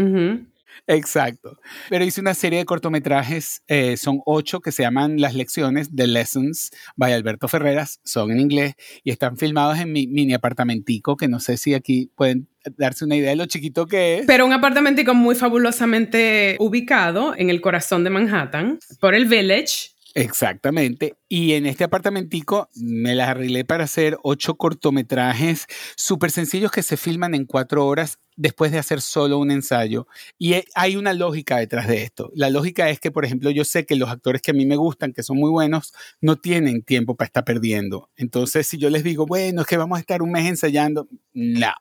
[0.87, 1.59] Exacto.
[1.89, 6.07] Pero hice una serie de cortometrajes, eh, son ocho que se llaman Las Lecciones, The
[6.07, 11.27] Lessons, by Alberto Ferreras, son en inglés y están filmados en mi mini apartamentico, que
[11.27, 14.25] no sé si aquí pueden darse una idea de lo chiquito que es.
[14.27, 21.15] Pero un apartamentico muy fabulosamente ubicado en el corazón de Manhattan, por el Village, Exactamente.
[21.29, 26.97] Y en este apartamentico me las arreglé para hacer ocho cortometrajes súper sencillos que se
[26.97, 30.07] filman en cuatro horas después de hacer solo un ensayo.
[30.37, 32.29] Y hay una lógica detrás de esto.
[32.35, 34.75] La lógica es que, por ejemplo, yo sé que los actores que a mí me
[34.75, 38.09] gustan, que son muy buenos, no tienen tiempo para estar perdiendo.
[38.17, 41.71] Entonces, si yo les digo, bueno, es que vamos a estar un mes ensayando, no.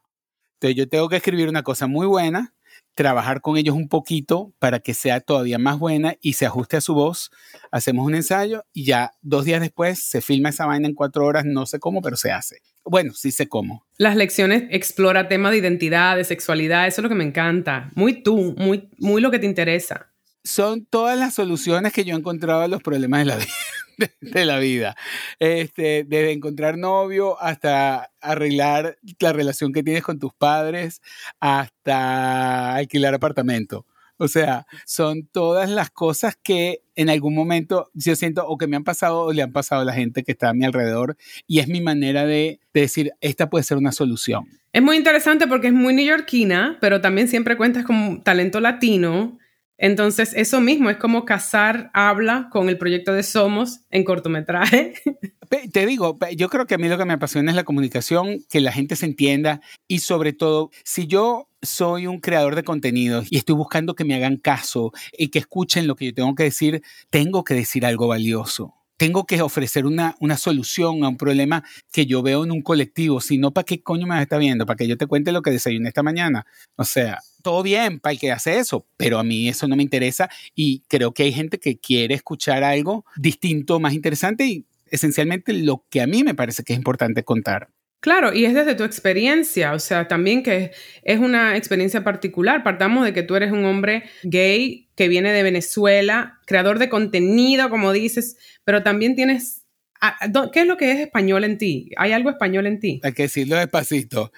[0.54, 2.54] Entonces, yo tengo que escribir una cosa muy buena
[3.00, 6.82] trabajar con ellos un poquito para que sea todavía más buena y se ajuste a
[6.82, 7.30] su voz.
[7.70, 11.46] Hacemos un ensayo y ya dos días después se filma esa vaina en cuatro horas,
[11.46, 12.60] no sé cómo, pero se hace.
[12.84, 13.86] Bueno, sí sé cómo.
[13.96, 17.88] Las lecciones explora temas de identidad, de sexualidad, eso es lo que me encanta.
[17.94, 20.10] Muy tú, muy, muy lo que te interesa.
[20.44, 23.48] Son todas las soluciones que yo he encontrado a los problemas de la vida.
[24.20, 24.96] De, la vida.
[25.38, 31.02] Este, desde encontrar novio hasta arreglar la relación que tienes con tus padres,
[31.40, 33.86] hasta alquilar apartamento.
[34.22, 38.76] O sea, son todas las cosas que en algún momento yo siento o que me
[38.76, 41.60] han pasado o le han pasado a la gente que está a mi alrededor y
[41.60, 44.46] es mi manera de, de decir, esta puede ser una solución.
[44.74, 49.39] Es muy interesante porque es muy neoyorquina, pero también siempre cuentas con talento latino
[49.82, 54.92] Entonces, eso mismo es como casar habla con el proyecto de Somos en cortometraje.
[55.72, 58.60] Te digo, yo creo que a mí lo que me apasiona es la comunicación, que
[58.60, 63.38] la gente se entienda y sobre todo, si yo soy un creador de contenidos y
[63.38, 66.82] estoy buscando que me hagan caso y que escuchen lo que yo tengo que decir,
[67.08, 72.04] tengo que decir algo valioso tengo que ofrecer una, una solución a un problema que
[72.04, 74.66] yo veo en un colectivo, si no, ¿para qué coño me está viendo?
[74.66, 76.44] ¿Para que yo te cuente lo que desayuné esta mañana?
[76.76, 79.82] O sea, todo bien para el que hace eso, pero a mí eso no me
[79.82, 85.54] interesa y creo que hay gente que quiere escuchar algo distinto, más interesante y esencialmente
[85.54, 87.70] lo que a mí me parece que es importante contar.
[88.02, 92.62] Claro, y es desde tu experiencia, o sea, también que es una experiencia particular.
[92.62, 97.68] Partamos de que tú eres un hombre gay que viene de Venezuela, creador de contenido,
[97.68, 99.59] como dices, pero también tienes
[100.52, 101.90] ¿Qué es lo que es español en ti?
[101.98, 103.00] ¿Hay algo español en ti?
[103.02, 104.32] Hay que decirlo despacito.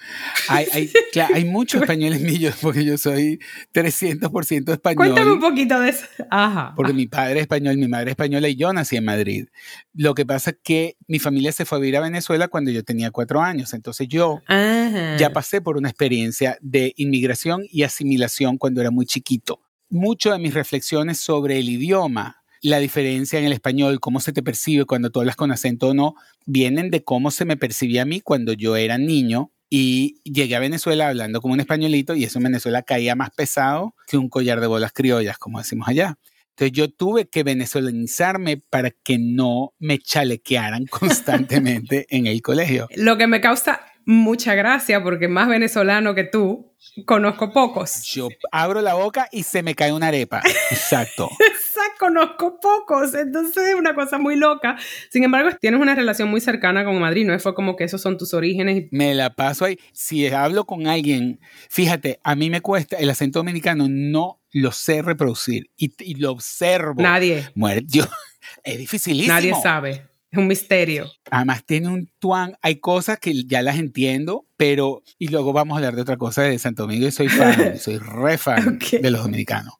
[0.49, 0.91] Hay, hay,
[1.33, 3.39] hay mucho español en mí, porque yo soy
[3.73, 4.97] 300% español.
[4.97, 6.05] Cuéntame un poquito de eso.
[6.29, 6.73] Ajá.
[6.75, 9.47] Porque mi padre es español, mi madre es española y yo nací en Madrid.
[9.93, 12.83] Lo que pasa es que mi familia se fue a vivir a Venezuela cuando yo
[12.83, 13.73] tenía cuatro años.
[13.73, 19.61] Entonces yo ya pasé por una experiencia de inmigración y asimilación cuando era muy chiquito.
[19.89, 24.41] Mucho de mis reflexiones sobre el idioma la diferencia en el español, cómo se te
[24.41, 28.05] percibe cuando tú hablas con acento o no, vienen de cómo se me percibía a
[28.05, 32.39] mí cuando yo era niño y llegué a Venezuela hablando como un españolito y eso
[32.39, 36.17] en Venezuela caía más pesado que un collar de bolas criollas, como decimos allá.
[36.51, 42.87] Entonces yo tuve que venezolanizarme para que no me chalequearan constantemente en el colegio.
[42.95, 46.73] Lo que me causa mucha gracia porque más venezolano que tú,
[47.05, 48.03] conozco pocos.
[48.03, 50.41] Yo abro la boca y se me cae una arepa.
[50.69, 51.29] Exacto.
[51.39, 53.13] Exacto, conozco pocos.
[53.13, 54.77] Entonces es una cosa muy loca.
[55.09, 57.37] Sin embargo, tienes una relación muy cercana con Madrid, ¿no?
[57.39, 58.85] Fue como que esos son tus orígenes.
[58.91, 59.79] Me la paso ahí.
[59.91, 61.39] Si hablo con alguien,
[61.69, 67.01] fíjate, a mí me cuesta, el acento dominicano no lo sé reproducir y, lo observo.
[67.01, 67.49] Nadie.
[67.55, 68.03] Muere, yo,
[68.63, 69.33] es dificilísimo.
[69.33, 70.12] Nadie sabe.
[70.33, 71.09] Es un misterio.
[71.31, 72.57] Además tiene un tuan.
[72.61, 75.03] Hay cosas que ya las entiendo, pero...
[75.19, 77.99] Y luego vamos a hablar de otra cosa de Santo Domingo y soy fan, soy
[77.99, 79.75] re fan de los dominicanos.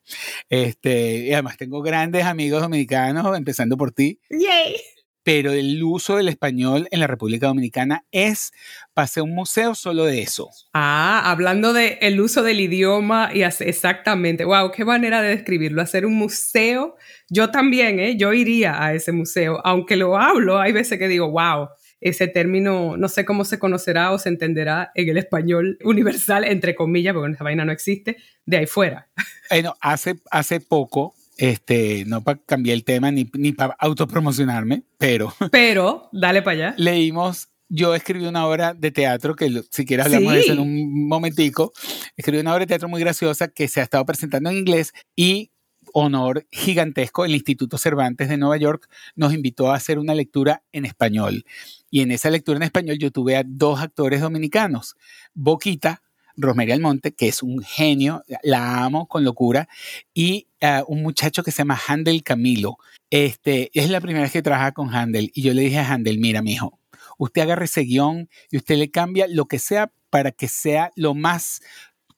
[0.48, 4.20] Este, y además tengo grandes amigos dominicanos, empezando por ti.
[4.30, 4.76] Yay
[5.24, 8.52] pero el uso del español en la República Dominicana es,
[8.92, 10.50] pasé un museo solo de eso.
[10.74, 16.04] Ah, hablando de el uso del idioma y exactamente, wow, qué manera de describirlo, hacer
[16.04, 16.96] un museo.
[17.30, 18.16] Yo también, ¿eh?
[18.18, 21.70] yo iría a ese museo, aunque lo hablo, hay veces que digo, wow,
[22.02, 26.74] ese término no sé cómo se conocerá o se entenderá en el español universal, entre
[26.74, 29.08] comillas, porque esa vaina no existe, de ahí fuera.
[29.48, 35.34] Bueno, hace, hace poco este, no para cambiar el tema ni, ni para autopromocionarme, pero...
[35.50, 36.74] Pero, dale para allá.
[36.78, 41.08] Leímos, yo escribí una obra de teatro, que si quieres hablamos de eso en un
[41.08, 41.72] momentico,
[42.16, 45.50] escribí una obra de teatro muy graciosa que se ha estado presentando en inglés y
[45.92, 50.84] honor gigantesco, el Instituto Cervantes de Nueva York nos invitó a hacer una lectura en
[50.84, 51.44] español.
[51.90, 54.96] Y en esa lectura en español yo tuve a dos actores dominicanos,
[55.34, 56.02] Boquita,
[56.36, 59.68] Rosemary Almonte, que es un genio, la amo con locura,
[60.12, 62.78] y uh, un muchacho que se llama Handel Camilo.
[63.10, 66.18] Este, es la primera vez que trabaja con Handel y yo le dije a Handel,
[66.18, 66.80] mira, mijo,
[67.18, 71.14] usted agarre ese guion y usted le cambia lo que sea para que sea lo
[71.14, 71.60] más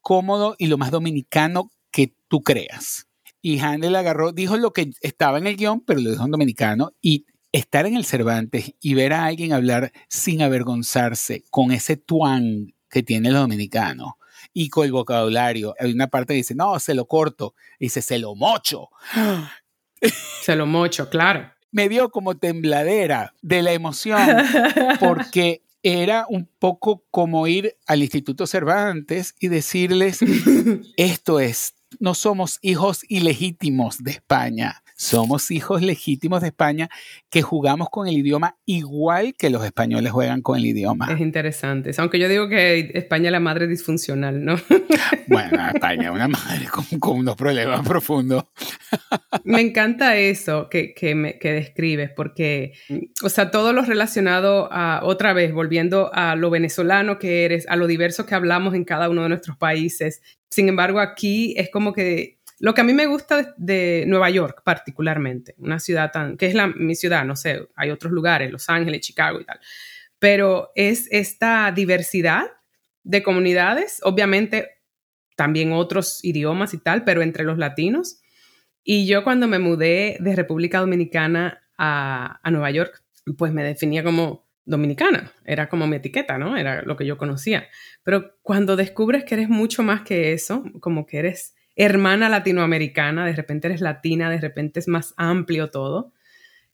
[0.01, 3.09] cómodo y lo más dominicano que tú creas.
[3.43, 6.93] Y Handel agarró, dijo lo que estaba en el guion, pero lo dijo en dominicano
[7.01, 12.75] y estar en el Cervantes y ver a alguien hablar sin avergonzarse, con ese tuan
[12.97, 14.17] que tiene el dominicano
[14.55, 15.75] y con el vocabulario.
[15.79, 17.55] Hay una parte que dice, no, se lo corto.
[17.79, 18.89] dice, se lo mocho.
[20.43, 21.51] Se lo mocho, claro.
[21.73, 24.21] Me dio como tembladera de la emoción
[25.01, 30.21] porque era un poco como ir al Instituto Cervantes y decirles,
[30.97, 36.89] esto es, no somos hijos ilegítimos de España, somos hijos legítimos de España
[37.31, 41.13] que jugamos con el idioma igual que los españoles juegan con el idioma.
[41.13, 41.91] Es interesante.
[41.99, 44.57] Aunque yo digo que España es la madre disfuncional, ¿no?
[45.29, 46.67] Bueno, España es una madre
[47.01, 48.45] con, unos problemas profundos.
[49.45, 52.73] Me encanta eso que, que, me, que describes, porque,
[53.23, 57.77] o sea, todo lo relacionado a, otra vez, volviendo a lo venezolano que eres, a
[57.77, 60.23] lo diverso que hablamos en cada uno de nuestros países.
[60.51, 64.63] Sin embargo, aquí es como que lo que a mí me gusta de, Nueva York
[64.65, 69.01] particularmente, una ciudad tan, que es mi ciudad, no sé, hay otros lugares, Los Ángeles,
[69.01, 69.61] Chicago y tal,
[70.19, 72.45] pero es esta diversidad
[73.03, 74.71] de comunidades, obviamente
[75.37, 78.21] también otros idiomas y tal, pero entre los latinos.
[78.83, 83.03] Y yo cuando me mudé de República Dominicana a, a Nueva York,
[83.37, 86.57] pues me definía como dominicana, era como mi etiqueta, ¿no?
[86.57, 87.69] Era lo que yo conocía.
[88.03, 93.35] Pero cuando descubres que eres mucho más que eso, como que eres hermana latinoamericana, de
[93.35, 96.13] repente eres latina, de repente es más amplio todo.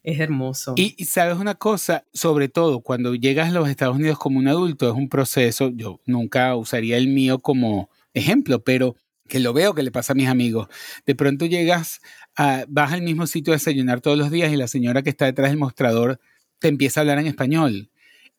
[0.05, 0.75] Es hermoso.
[0.77, 4.89] Y, sabes una cosa, sobre todo cuando llegas a los Estados Unidos como un adulto,
[4.89, 8.97] es un proceso, yo nunca usaría el mío como ejemplo, pero
[9.29, 10.67] que lo veo que le pasa a mis amigos.
[11.07, 12.01] De pronto llegas,
[12.37, 15.27] a, vas al mismo sitio a desayunar todos los días y la señora que está
[15.27, 16.19] detrás del mostrador
[16.59, 17.92] te empieza a hablar en español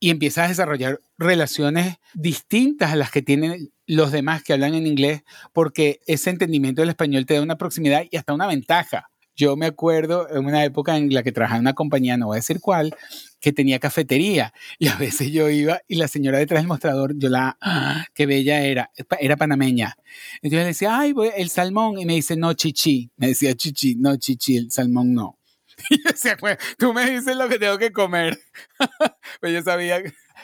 [0.04, 4.86] y empiezas a desarrollar relaciones distintas a las que tienen los demás que hablan en
[4.86, 9.08] inglés, porque ese entendimiento del español te da una proximidad y hasta una ventaja.
[9.34, 12.36] Yo me acuerdo en una época en la que trabajaba en una compañía, no voy
[12.36, 12.94] a decir cuál,
[13.40, 17.30] que tenía cafetería y a veces yo iba y la señora detrás del mostrador, yo
[17.30, 18.06] la, ¡ah!
[18.14, 19.96] qué bella era, era panameña.
[20.42, 23.10] Entonces le decía, ay, el salmón y me dice, no, chichi.
[23.16, 25.40] Me decía, chichi, no, chichi, el salmón no.
[26.78, 28.40] Tú me dices lo que tengo que comer.
[29.42, 30.02] pues yo sabía.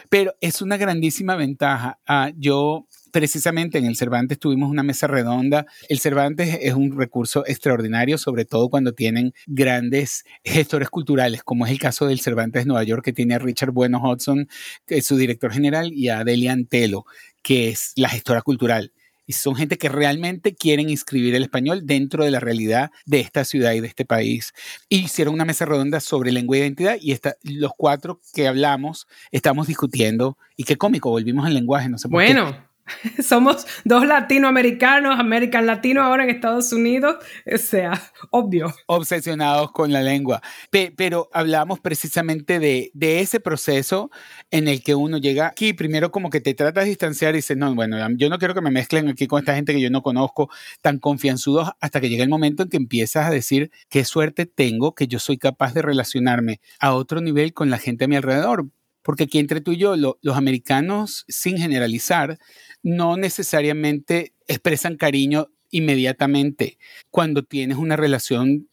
[0.10, 1.99] Pero es una grandísima ventaja.
[2.08, 5.65] Ah, yo precisamente en el Cervantes tuvimos una mesa redonda.
[5.88, 11.71] El Cervantes es un recurso extraordinario, sobre todo cuando tienen grandes gestores culturales, como es
[11.71, 14.47] el caso del Cervantes Nueva York, que tiene a Richard Bueno Hudson,
[14.86, 17.06] que es su director general, y a Delia Antelo,
[17.41, 18.93] que es la gestora cultural
[19.30, 23.46] y son gente que realmente quieren inscribir el español dentro de la realidad de esta
[23.46, 24.54] ciudad y de este país.
[24.89, 30.36] hicieron una mesa redonda sobre lengua e identidad y los cuatro que hablamos estamos discutiendo.
[30.58, 32.68] Y qué cómico, volvimos al lenguaje, no sé por bueno.
[33.23, 37.17] Somos dos latinoamericanos, American Latino ahora en Estados Unidos,
[37.52, 38.73] o sea, obvio.
[38.88, 40.41] Obsesionados con la lengua.
[40.69, 44.10] pero hablamos precisamente de, de, ese proceso
[44.52, 47.58] en el que uno llega aquí, primero como que te tratas de distanciar y dices,
[47.58, 50.02] no, bueno, yo no quiero que me mezclen aquí con esta gente que yo no
[50.02, 50.49] conozco,
[50.82, 54.93] tan confianzudos, hasta que llega el momento en que empiezas a decir, qué suerte tengo
[54.95, 58.67] que yo soy capaz de relacionarme a otro nivel con la gente a mi alrededor.
[59.02, 62.38] Porque aquí entre tú y yo, los americanos, sin generalizar,
[62.84, 66.78] no necesariamente expresan cariño inmediatamente
[67.12, 68.68] cuando tienes una relación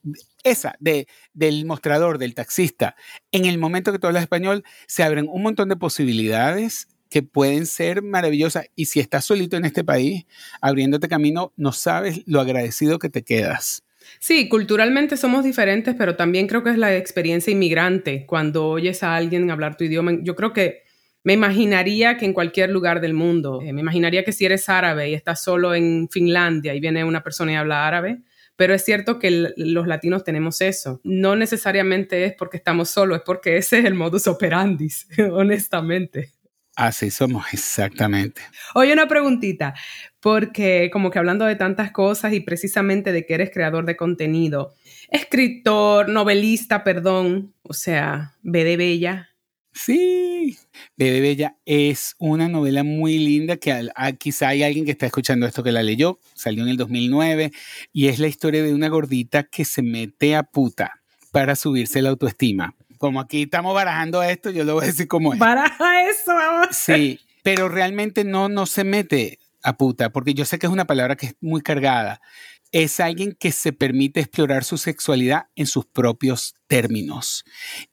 [0.45, 2.97] esa de, del mostrador, del taxista.
[3.33, 7.67] En el momento que tú hablas español, se abren un montón de posibilidades que pueden
[7.67, 8.67] ser maravillosas.
[8.75, 10.25] Y si estás solito en este país,
[10.61, 13.83] abriéndote camino, no sabes lo agradecido que te quedas.
[14.21, 18.25] Sí, culturalmente somos diferentes, pero también creo que es la experiencia inmigrante.
[18.27, 20.86] Cuando oyes a alguien hablar tu idioma, yo creo que
[21.27, 25.11] me imaginaría que en cualquier lugar del mundo, eh, me imaginaría que si eres árabe
[25.11, 28.23] y estás solo en Finlandia y viene una persona y habla árabe,
[28.55, 31.01] pero es cierto que los latinos tenemos eso.
[31.03, 34.89] No necesariamente es porque estamos solos, es porque ese es el modus operandi,
[35.33, 36.31] honestamente.
[36.77, 38.43] Así somos, exactamente.
[38.77, 39.75] Oye, una preguntita,
[40.21, 44.77] porque como que hablando de tantas cosas y precisamente de que eres creador de contenido,
[45.11, 49.31] escritor, novelista, perdón, o sea, ve de bella,
[49.77, 50.59] Sí,
[50.97, 55.63] Bebe Bella es una novela muy linda que quizá hay alguien que está escuchando esto
[55.63, 57.53] que la leyó, salió en el 2009
[57.93, 62.09] y es la historia de una gordita que se mete a puta para subirse la
[62.09, 62.75] autoestima.
[62.97, 65.39] Como aquí estamos barajando esto, yo lo voy a decir como es.
[65.39, 66.69] Baraja eso, vamos.
[66.75, 70.87] Sí, pero realmente no, no se mete a puta, porque yo sé que es una
[70.87, 72.23] palabra que es muy cargada
[72.73, 77.45] es alguien que se permite explorar su sexualidad en sus propios términos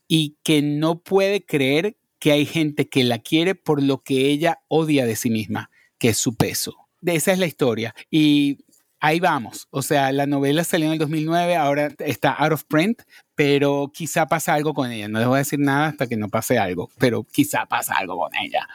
[0.08, 4.60] y que no puede creer que hay gente que la quiere por lo que ella
[4.68, 6.76] odia de sí misma, que es su peso.
[7.02, 7.94] De esa es la historia.
[8.10, 8.60] Y
[9.04, 9.68] ahí vamos.
[9.70, 13.02] O sea, la novela salió en el 2009, ahora está out of print,
[13.36, 15.10] pero quizá pasa algo con ella.
[15.10, 18.18] No les voy a decir nada hasta que no pase algo, pero quizá pasa algo
[18.18, 18.66] con ella.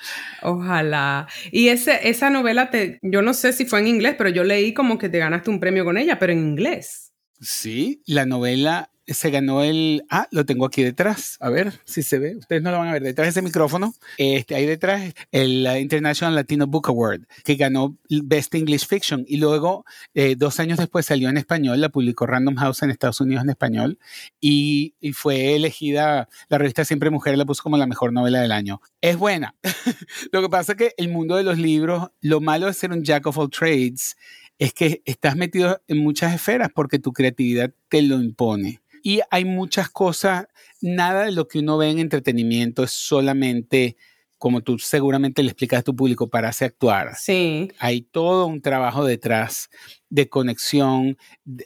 [0.43, 1.27] Ojalá.
[1.51, 4.75] Y ese, esa novela, te, yo no sé si fue en inglés, pero yo leí
[4.75, 7.15] como que te ganaste un premio con ella, pero en inglés.
[7.41, 10.05] Sí, la novela se ganó el...
[10.11, 11.37] Ah, lo tengo aquí detrás.
[11.41, 12.37] A ver si se ve.
[12.37, 13.03] Ustedes no lo van a ver.
[13.03, 18.55] Detrás de ese micrófono, este, ahí detrás, el International Latino Book Award, que ganó Best
[18.55, 19.25] English Fiction.
[19.27, 21.81] Y luego, eh, dos años después, salió en español.
[21.81, 23.99] La publicó Random House en Estados Unidos en español.
[24.41, 28.81] Y, fue elegida, la revista Siempre Mujer la puso como la mejor novela del año.
[29.01, 29.55] Es buena.
[30.33, 33.03] lo que pasa es que el mundo de los libros, lo malo de ser un
[33.03, 34.17] jack of all trades
[34.59, 38.81] es que estás metido en muchas esferas porque tu creatividad te lo impone.
[39.03, 40.47] Y hay muchas cosas,
[40.81, 43.97] nada de lo que uno ve en entretenimiento es solamente,
[44.39, 47.15] como tú seguramente le explicas a tu público, para hacer actuar.
[47.17, 47.71] Sí.
[47.79, 49.71] Hay todo un trabajo detrás
[50.09, 51.17] de conexión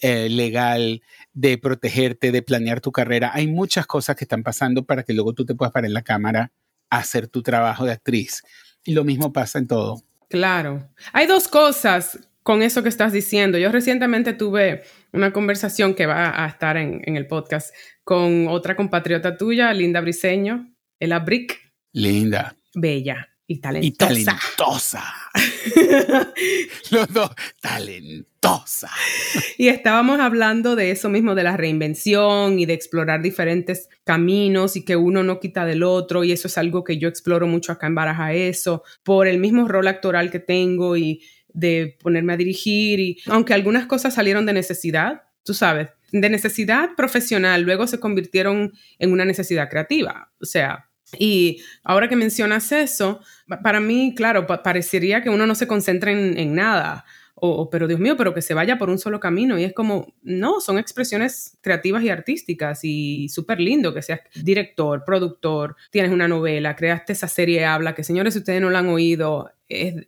[0.00, 3.30] eh, legal, de protegerte, de planear tu carrera.
[3.34, 6.02] Hay muchas cosas que están pasando para que luego tú te puedas parar en la
[6.02, 6.52] cámara
[6.90, 8.42] a hacer tu trabajo de actriz.
[8.84, 10.02] Y lo mismo pasa en todo.
[10.28, 10.88] Claro.
[11.12, 13.58] Hay dos cosas con eso que estás diciendo.
[13.58, 14.82] Yo recientemente tuve
[15.12, 17.74] una conversación que va a estar en, el podcast
[18.04, 21.72] con otra compatriota tuya, Linda Briseño, Ella Brick.
[21.92, 22.56] Linda.
[22.74, 24.12] Bella, Y talentosa.
[24.14, 25.04] Y talentosa.
[26.90, 27.30] Los dos,
[27.60, 28.90] talentosa.
[29.58, 34.84] Y estábamos hablando de eso mismo, de la reinvención y de explorar diferentes caminos y
[34.84, 36.24] que uno no quita del otro.
[36.24, 39.68] Y eso es algo que yo exploro mucho acá en Baraja Eso, por el mismo
[39.68, 41.22] rol actoral que tengo y
[41.54, 43.00] de ponerme a dirigir.
[43.00, 48.72] Y aunque algunas cosas salieron de necesidad, tú sabes, de necesidad profesional, luego se convirtieron
[48.98, 50.32] en una necesidad creativa.
[50.40, 50.88] O sea,
[51.18, 53.20] y ahora que mencionas eso,
[53.62, 57.04] para mí, claro, parecería que uno no se concentra en, nada.
[57.34, 59.58] O, pero Dios mío, pero que se vaya por un solo camino.
[59.58, 65.02] Y es como, no, son expresiones creativas y artísticas y súper lindo que seas director,
[65.04, 68.88] productor, tienes una novela, creaste esa serie Habla, que señores, si ustedes no la han
[68.88, 69.50] oído,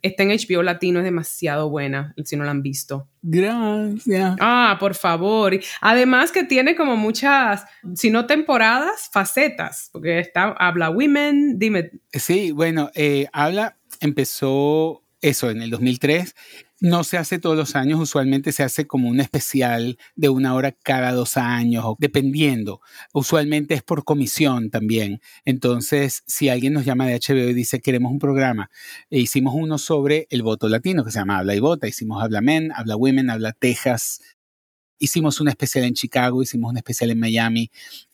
[0.01, 3.07] está en HBO Latino, es demasiado buena, si no la han visto.
[3.21, 4.35] Gracias.
[4.39, 5.59] Ah, por favor.
[5.81, 7.65] Además que tiene como muchas,
[7.95, 11.91] si no temporadas, facetas, porque está, habla Women, dime.
[12.13, 16.35] Sí, bueno, eh, habla, empezó eso en el 2003
[16.81, 20.73] no se hace todos los años, usualmente se hace como un especial de una hora
[20.73, 22.81] cada dos años, dependiendo.
[23.13, 25.21] Usualmente es por comisión también.
[25.45, 28.69] Entonces, si alguien nos llama de HBO y dice queremos un programa,
[29.09, 32.41] e hicimos uno sobre el voto latino que se llama Habla y Vota, hicimos Habla
[32.41, 34.21] Men, Habla Women, Habla Texas,
[34.99, 37.71] hicimos un especial en Chicago, hicimos un especial en Miami.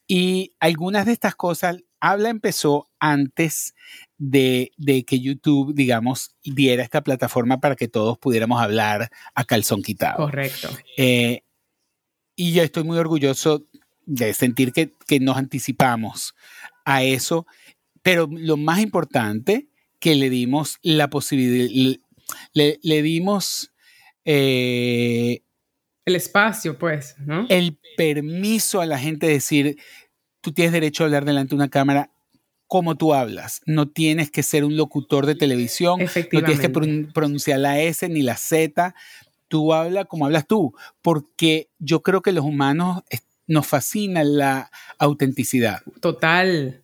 [0.07, 3.75] Y algunas de estas cosas Habla empezó antes
[4.17, 4.71] de,
[5.07, 10.17] que YouTube, digamos, diera esta plataforma para que todos pudiéramos hablar a calzón quitado.
[10.17, 10.69] Correcto.
[10.97, 11.43] Eh,
[12.35, 13.67] y yo estoy muy orgulloso
[14.05, 16.33] de sentir que, nos anticipamos
[16.85, 17.45] a eso,
[18.01, 21.99] pero lo más importante, que le dimos la posibilidad,
[22.53, 23.71] le, dimos...
[24.25, 25.43] Eh,
[26.05, 27.45] el espacio, pues, ¿no?
[27.49, 29.77] El permiso a la gente de decir,
[30.41, 32.11] tú tienes derecho a hablar delante de una cámara
[32.67, 33.61] como tú hablas.
[33.65, 38.21] No tienes que ser un locutor de televisión, no tienes que pronunciar la S ni
[38.21, 38.95] la Z.
[39.47, 43.03] Tú hablas como hablas tú, porque yo creo que los humanos
[43.45, 45.81] nos fascina la autenticidad.
[45.99, 46.81] Total.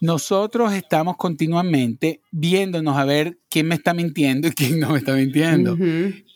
[0.00, 5.14] Nosotros estamos continuamente viéndonos a ver quién me está mintiendo y quién no me está
[5.14, 5.76] mintiendo.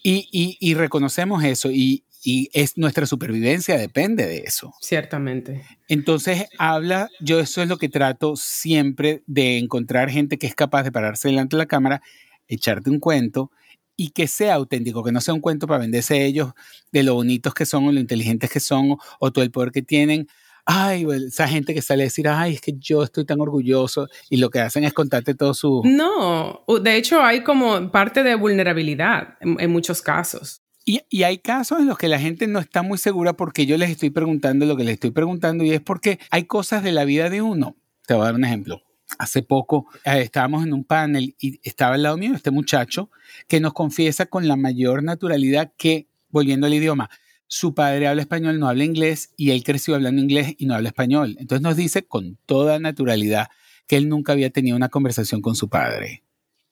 [0.05, 1.73] y, y, reconocemos eso.
[1.73, 4.75] Y, y es nuestra supervivencia depende de eso.
[4.81, 5.63] Ciertamente.
[5.87, 10.83] Entonces habla, yo eso es lo que trato siempre de encontrar gente que es capaz
[10.83, 12.03] de pararse delante de la cámara,
[12.49, 13.53] echarte un cuento
[13.95, 16.53] y que sea auténtico, que no sea un cuento para venderse ellos
[16.91, 19.83] de lo bonitos que son o lo inteligentes que son o todo el poder que
[19.83, 20.27] tienen.
[20.65, 24.39] Ay, esa gente que sale a decir, ay, es que yo estoy tan orgulloso y
[24.39, 25.83] lo que hacen es contarte todo su...
[25.85, 30.66] No, de hecho hay como parte de vulnerabilidad en muchos casos.
[30.89, 33.91] Y, hay casos en los que la gente no está muy segura porque yo les
[33.91, 37.29] estoy preguntando lo que les estoy preguntando y es porque hay cosas de la vida
[37.29, 37.75] de uno.
[38.07, 38.83] Te voy a dar un ejemplo.
[39.19, 43.11] Hace poco eh, estábamos en un panel y estaba al lado mío este muchacho
[43.49, 47.11] que nos confiesa con la mayor naturalidad que, volviendo al idioma,
[47.49, 50.91] su padre habla español, no habla inglés y él creció hablando inglés y no habla
[50.91, 51.37] español.
[51.41, 53.49] Entonces nos dice con toda naturalidad
[53.89, 56.23] que él nunca había tenido una conversación con su padre.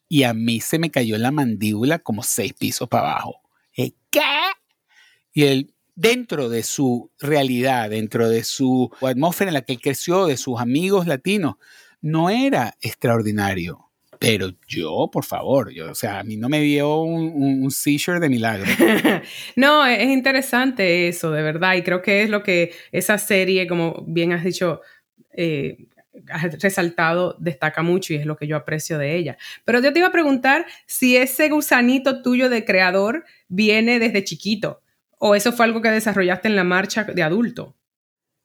[0.08, 3.43] Y a mí se me cayó la mandíbula como seis pisos para abajo
[3.74, 4.20] ¿Qué?
[5.32, 10.26] Y él, dentro de su realidad, dentro de su atmósfera en la que él creció,
[10.26, 11.56] de sus amigos latinos,
[12.00, 13.80] no era extraordinario.
[14.20, 18.28] Pero yo, por favor, yo, o sea, a mí no me dio un, seizure de
[18.28, 18.66] milagro.
[19.56, 21.74] no, es interesante eso, de verdad.
[21.74, 24.80] Y creo que es lo que esa serie, como bien has dicho,
[25.36, 25.88] eh,
[26.30, 29.36] has resaltado, destaca mucho y es lo que yo aprecio de ella.
[29.64, 34.80] Pero yo te iba a preguntar si ese gusanito tuyo de creador viene desde chiquito
[35.18, 37.74] o eso fue algo que desarrollaste en la marcha de adulto.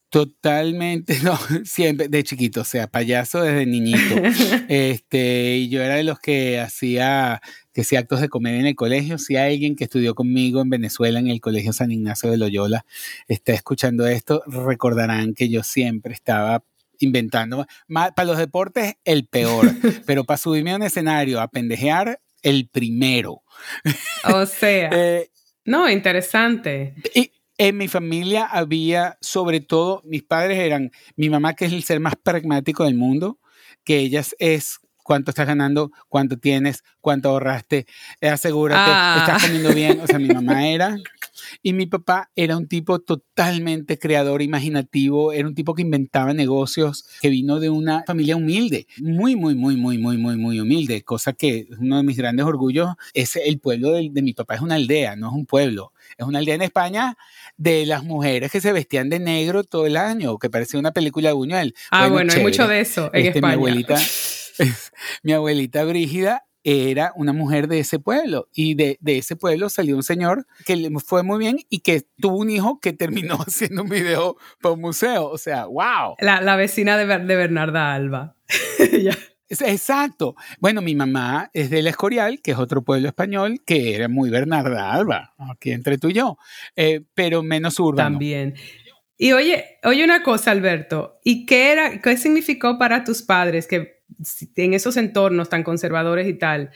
[0.10, 4.16] Totalmente, no, siempre de chiquito, o sea, payaso desde niñito.
[4.70, 7.42] este, y yo era de los que hacía
[7.74, 9.18] que hacía actos de comedia en el colegio.
[9.18, 12.86] Si alguien que estudió conmigo en Venezuela en el Colegio San Ignacio de Loyola
[13.28, 16.64] está escuchando esto, recordarán que yo siempre estaba
[17.00, 17.66] inventando.
[17.88, 19.68] Para los deportes, el peor,
[20.06, 23.44] pero para subirme a un escenario a pendejear, el primero.
[24.26, 24.90] O sea.
[25.00, 25.30] Eh,
[25.66, 26.96] no, interesante.
[27.14, 31.84] Y en mi familia había, sobre todo, mis padres eran, mi mamá que es el
[31.84, 33.40] ser más pragmático del mundo,
[33.84, 34.80] que ella es
[35.10, 37.88] cuánto estás ganando, cuánto tienes, cuánto ahorraste,
[38.22, 39.48] eh, asegúrate, estás ah.
[39.48, 40.00] comiendo bien.
[40.02, 40.98] O sea, mi mamá era.
[41.64, 47.08] Y mi papá era un tipo totalmente creador, imaginativo, era un tipo que inventaba negocios,
[47.22, 51.34] que vino de una familia humilde, muy, muy, muy, muy, muy, muy, muy humilde, cosa
[51.34, 55.16] que uno de mis grandes orgullos es el pueblo de, mi papá, es una aldea,
[55.16, 55.92] no es un pueblo.
[56.18, 57.18] Es una aldea en España
[57.58, 61.30] de las mujeres que se vestían de negro todo el año, que parecía una película
[61.30, 61.74] de Buñuel.
[61.90, 63.56] Ah, bueno, hay mucho de eso en este, España.
[63.56, 63.96] Mi abuelita,
[65.24, 70.04] mi abuelita Brígida era una mujer de ese pueblo y de, ese pueblo salió un
[70.04, 73.90] señor que le fue muy bien y que tuvo un hijo que terminó haciendo un
[73.90, 75.28] video para un museo.
[75.30, 76.16] O sea, wow.
[76.20, 78.36] La, vecina de, de Bernarda Alba.
[79.50, 80.36] Exacto.
[80.60, 84.92] Bueno, mi mamá es del Escorial, que es otro pueblo español, que era muy Bernarda
[84.94, 86.38] Alba, aquí entre tú y yo,
[86.76, 88.12] eh, pero menos urbano.
[88.12, 88.54] También.
[89.18, 93.99] Y oye, oye una cosa, Alberto, ¿y qué era, qué significó para tus padres que
[94.56, 96.72] en esos entornos tan conservadores y tal,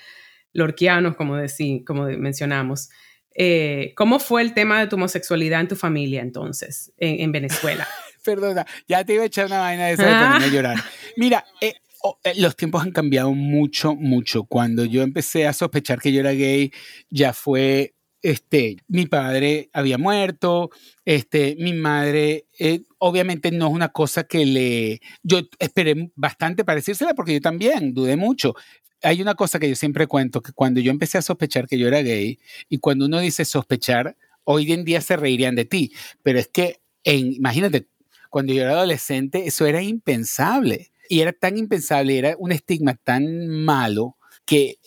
[0.53, 2.89] lorquianos, como, decí, como mencionamos,
[3.35, 7.87] eh, ¿cómo fue el tema de tu homosexualidad en tu familia entonces, en, Venezuela?
[8.23, 10.77] Perdona, ya te iba a echar una vaina de esa de ponerme a llorar.
[11.17, 14.45] Mira, eh, oh, eh, los tiempos han cambiado mucho, mucho.
[14.45, 16.71] Cuando yo empecé a sospechar que yo era gay,
[17.09, 17.92] ya fue
[18.23, 20.71] este, mi padre había muerto,
[21.03, 26.77] este, mi madre, eh, obviamente no es una cosa que le, yo esperé bastante para
[26.77, 28.55] decírsela porque yo también dudé mucho.
[29.01, 31.89] Hay una cosa que yo siempre cuento, que cuando yo empecé a sospechar que yo
[31.89, 34.15] era gay, y cuando uno dice sospechar,
[34.45, 35.91] hoy en día se reirían de ti,
[36.23, 37.87] pero es que, en, imagínate,
[38.29, 40.91] cuando yo era adolescente, eso era impensable.
[41.09, 44.15] Y era tan impensable, era un estigma tan malo
[44.45, 44.77] que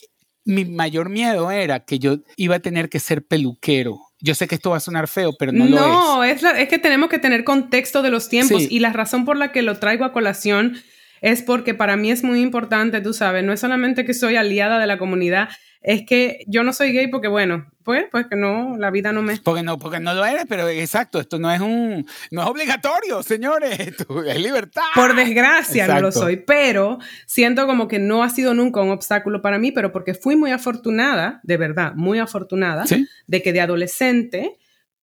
[0.47, 3.99] mi mayor miedo era que yo iba a tener que ser peluquero.
[4.21, 5.77] Yo sé que esto va a sonar feo, pero no, lo
[6.25, 6.43] es.
[6.43, 9.53] No, es, que tenemos que tener contexto de los tiempos y la razón por la
[9.53, 10.79] que lo traigo a colación
[11.21, 14.79] es porque para mí es muy importante, tú sabes, no es solamente que soy aliada
[14.79, 15.49] de la comunidad,
[15.87, 19.23] es que yo no soy gay porque, bueno, pues, pues que no, la vida no
[19.23, 19.37] me...
[19.37, 23.23] Porque no, porque no lo eres, pero exacto, esto no es un, no es obligatorio,
[23.23, 24.83] señores, esto es libertad.
[24.97, 29.43] Por desgracia no lo soy, pero siento como que no ha sido nunca un obstáculo
[29.43, 32.85] para mí, pero porque fui muy afortunada, de verdad, muy afortunada,
[33.29, 34.59] de que de adolescente,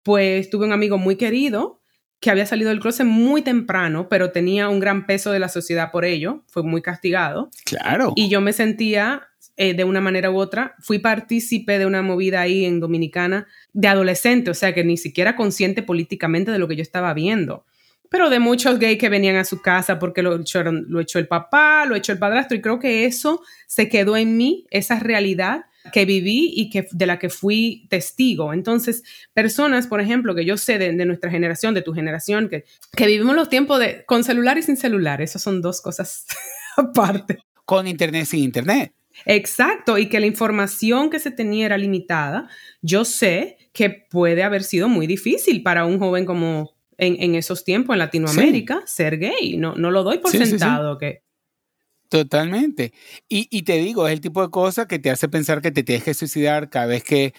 [0.02, 1.79] pues tuve un amigo muy querido
[2.20, 5.90] que había salido del closet muy temprano, pero tenía un gran peso de la sociedad
[5.90, 7.50] por ello, fue muy castigado.
[7.64, 8.12] Claro.
[8.14, 10.74] Y yo me sentía eh, de una manera u otra.
[10.80, 15.34] Fui partícipe de una movida ahí en Dominicana de adolescente, o sea que ni siquiera
[15.34, 17.64] consciente políticamente de lo que yo estaba viendo.
[18.10, 21.86] Pero de muchos gays que venían a su casa porque lo, lo echó el papá,
[21.86, 26.04] lo echó el padrastro, y creo que eso se quedó en mí, esa realidad que
[26.04, 28.52] viví y que, de la que fui testigo.
[28.52, 29.02] Entonces,
[29.32, 32.64] personas, por ejemplo, que yo sé de, nuestra generación, de tu generación, que,
[32.96, 36.26] que vivimos los tiempos de con celular y sin celular, esas son dos cosas
[36.76, 37.38] aparte.
[37.64, 38.92] Con internet sin internet.
[39.26, 42.48] Exacto, y que la información que se tenía era limitada.
[42.80, 47.94] Yo sé que puede haber sido muy difícil para un joven como en, esos tiempos
[47.94, 49.56] en Latinoamérica ser gay.
[49.56, 51.22] No, no lo doy por sentado que...
[52.10, 52.92] Totalmente.
[53.28, 56.02] Y, te digo, es el tipo de cosa que te hace pensar que te tienes
[56.02, 57.34] que suicidar cada vez que,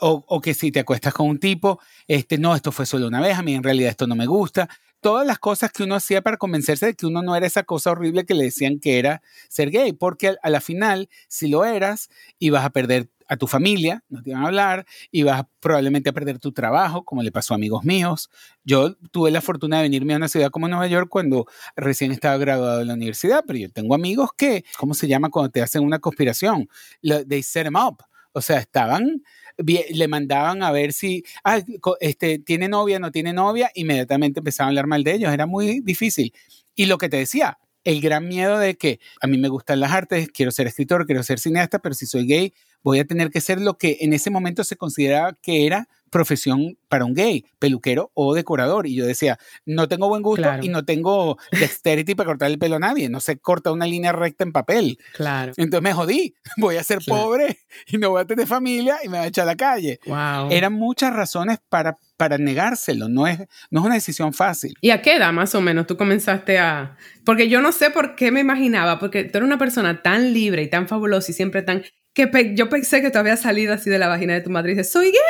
[0.00, 3.20] o, o, que si te acuestas con un tipo, este, no, esto fue solo una
[3.20, 4.68] vez, a mí en realidad esto no me gusta
[5.02, 7.90] todas las cosas que uno hacía para convencerse de que uno no era esa cosa
[7.90, 9.20] horrible que le decían que era
[9.50, 12.08] ser gay, porque a la final, si lo eras,
[12.38, 16.38] ibas a perder a tu familia, no te iban a hablar, ibas probablemente a perder
[16.38, 18.30] tu trabajo, como le pasó a amigos míos.
[18.64, 21.46] Yo tuve la fortuna de venirme a una ciudad como Nueva York cuando
[21.76, 25.50] recién estaba graduado de la universidad, pero yo tengo amigos que, ¿cómo se llama cuando
[25.50, 26.68] te hacen una conspiración?
[27.02, 28.02] They set them up.
[28.32, 29.22] O sea, estaban
[29.56, 31.60] le mandaban a ver si, ah,
[32.00, 35.80] este, tiene novia, no tiene novia, inmediatamente empezaban a hablar mal de ellos, era muy
[35.80, 36.32] difícil.
[36.74, 39.92] Y lo que te decía, el gran miedo de que a mí me gustan las
[39.92, 42.54] artes, quiero ser escritor, quiero ser cineasta, pero si soy gay,
[42.84, 46.78] voy a tener que ser lo que en ese momento se consideraba que era profesión
[46.88, 48.86] para un gay, peluquero o decorador.
[48.86, 52.76] Y yo decía, no tengo buen gusto y no tengo dexterity para cortar el pelo
[52.76, 53.08] a nadie.
[53.08, 54.96] No sé corta una línea recta en papel.
[55.14, 55.52] Claro.
[55.56, 56.36] Entonces me jodí.
[56.56, 57.58] Voy a ser pobre
[57.88, 59.98] y no voy a tener familia y me voy a echar a la calle.
[60.06, 60.52] Wow.
[60.52, 63.08] Eran muchas razones para, para negárselo.
[63.08, 64.74] No es, no es una decisión fácil.
[64.80, 66.96] ¿Y a qué edad más o menos tú comenzaste a...?
[67.24, 70.62] Porque yo no sé por qué me imaginaba, porque tú eres una persona tan libre
[70.62, 71.82] y tan fabulosa y siempre tan...
[72.14, 74.74] que yo pensé que tú habías salido así de la vagina de tu madre y
[74.76, 75.20] dices, soy gay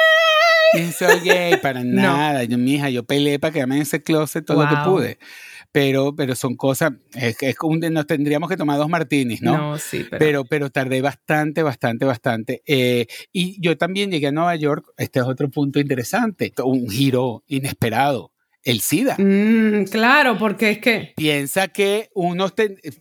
[0.97, 2.45] soy gay, para nada.
[2.45, 5.19] Yo, mi hija, yo peleé para quedarme en ese closet todo lo que pude.
[5.73, 7.57] Pero, pero son cosas, es, es
[7.91, 9.57] nos tendríamos que tomar dos martinis, ¿no?
[9.57, 10.19] No, sí, pero...
[10.19, 10.45] pero...
[10.45, 12.63] Pero, tardé bastante, bastante, bastante.
[12.65, 17.43] Eh, y yo también llegué a Nueva York, este es otro punto interesante, un giro
[17.49, 18.34] inesperado
[18.65, 19.17] el SIDA.
[19.19, 21.13] Mm, claro, porque es que...
[21.17, 22.51] Piensa que uno,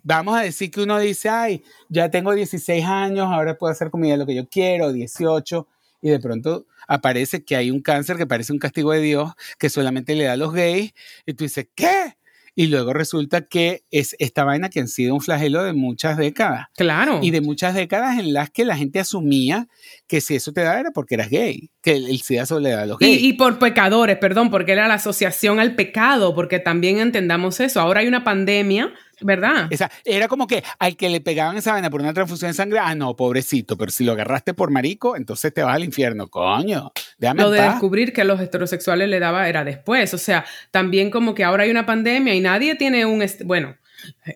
[0.04, 4.18] vamos a decir que uno dice, ay, ya tengo 16 años, ahora puedo hacer comida
[4.18, 5.68] lo que yo quiero, 18,
[6.02, 9.70] y de pronto aparece que hay un cáncer que parece un castigo de Dios que
[9.70, 10.94] solamente le da a los gays
[11.26, 12.18] y tú dices, ¿qué?
[12.56, 16.68] Y luego resulta que es esta vaina que ha sido un flagelo de muchas décadas.
[16.76, 17.20] Claro.
[17.22, 19.68] Y de muchas décadas en las que la gente asumía
[20.08, 22.84] que si eso te da era porque eras gay, que el, SIDA solo le da
[22.84, 23.22] a los gays.
[23.22, 27.82] Y, y, por pecadores, perdón, porque era la asociación al pecado, porque también entendamos eso.
[27.82, 29.68] Ahora hay una pandemia ¿Verdad?
[29.70, 32.80] Esa, era como que al que le pegaban esa vaina por una transfusión de sangre,
[32.80, 36.92] ah, no, pobrecito, pero si lo agarraste por marico, entonces te vas al infierno, coño.
[37.20, 41.36] Lo de descubrir que a los heterosexuales le daba era después, o sea, también como
[41.36, 43.78] que ahora hay una pandemia y nadie tiene un, bueno,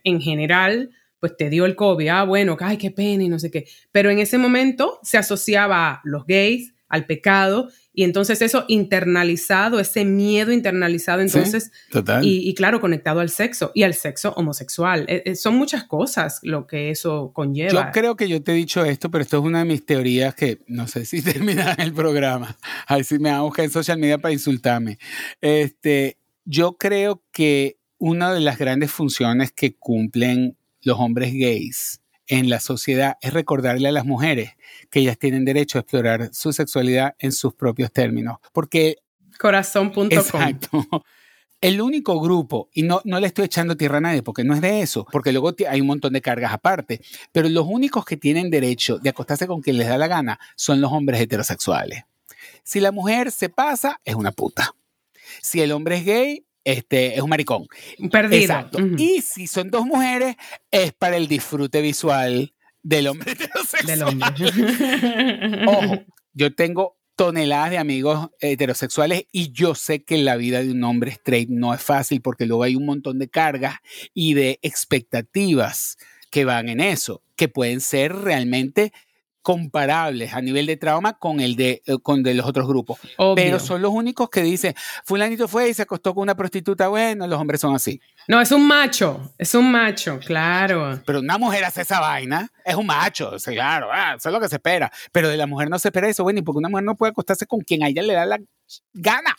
[0.03, 3.51] en general, pues te dio el COVID, ah, bueno, ay, qué pena y no sé
[3.51, 8.63] qué, pero en ese momento se asociaba a los gays, al pecado y entonces eso
[8.67, 11.71] internalizado, ese miedo internalizado, entonces,
[12.21, 15.05] Y, claro, conectado al sexo y al sexo homosexual.
[15.07, 17.71] Eh, eh, son muchas cosas lo que eso conlleva.
[17.71, 20.35] Yo creo que yo te he dicho esto, pero esto es una de mis teorías
[20.35, 22.55] que no sé si termina el programa.
[22.85, 24.99] A ver si me van a buscar en social media para insultarme.
[25.41, 32.49] Este, yo creo que una de las grandes funciones que cumplen los hombres gays en
[32.49, 34.51] la sociedad es recordarle a las mujeres
[34.89, 38.37] que ellas tienen derecho a explorar su sexualidad en sus propios términos.
[38.53, 38.97] Porque...
[39.39, 40.07] Corazón.com.
[40.11, 40.85] Exacto.
[41.59, 44.61] El único grupo, y no, no le estoy echando tierra a nadie porque no es
[44.61, 47.01] de eso, porque luego hay un montón de cargas aparte,
[47.31, 50.81] pero los únicos que tienen derecho de acostarse con quien les da la gana son
[50.81, 52.03] los hombres heterosexuales.
[52.63, 54.75] Si la mujer se pasa, es una puta.
[55.41, 57.65] Si el hombre es gay, este, es un maricón.
[58.11, 58.41] Perdido.
[58.41, 58.79] Exacto.
[58.97, 60.35] Y si son dos mujeres,
[60.69, 62.53] es para el disfrute visual
[62.83, 63.85] del hombre heterosexual.
[63.85, 65.65] Del hombre.
[65.65, 66.03] Ojo,
[66.33, 71.11] yo tengo toneladas de amigos heterosexuales y yo sé que la vida de un hombre
[71.11, 73.77] straight no es fácil porque luego hay un montón de cargas
[74.13, 75.97] y de expectativas
[76.29, 78.91] que van en eso, que pueden ser realmente
[79.47, 82.99] comparables a nivel de trauma con el de, eh, con de los otros grupos.
[83.33, 84.73] Pero son los únicos que dicen,
[85.05, 88.01] fulanito fue y se acostó con una prostituta, bueno, los hombres son así.
[88.27, 91.01] No, es un macho, es un macho, claro.
[91.05, 94.49] Pero una mujer hace esa vaina, es un macho, claro, ah, eso es lo que
[94.49, 94.91] se espera.
[95.13, 97.11] Pero de la mujer no se espera eso, bueno, y porque una mujer no puede
[97.11, 98.39] acostarse con quien a ella le da la
[98.95, 99.33] gana.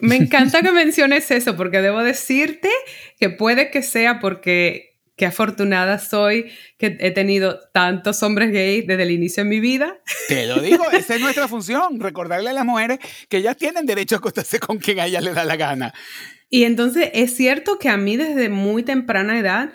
[0.00, 2.70] Me encanta que menciones eso, porque debo decirte
[3.18, 9.02] que puede que sea porque qué afortunada soy que he tenido tantos hombres gays desde
[9.02, 10.00] el inicio de mi vida.
[10.28, 12.98] Te lo digo, esa es nuestra función, recordarle a las mujeres
[13.28, 15.92] que ellas tienen derecho a acostarse con quien a ellas les da la gana.
[16.48, 19.72] Y entonces es cierto que a mí desde muy temprana edad,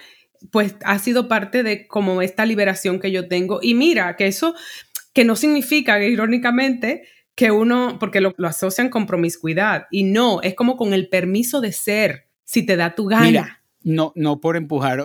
[0.51, 3.59] pues ha sido parte de como esta liberación que yo tengo.
[3.61, 4.55] Y mira, que eso,
[5.13, 7.03] que no significa, irónicamente,
[7.35, 9.85] que uno, porque lo, asocian con promiscuidad.
[9.91, 13.56] Y no, es como con el permiso de ser, si te da tu gana
[13.87, 15.01] no, no por empujar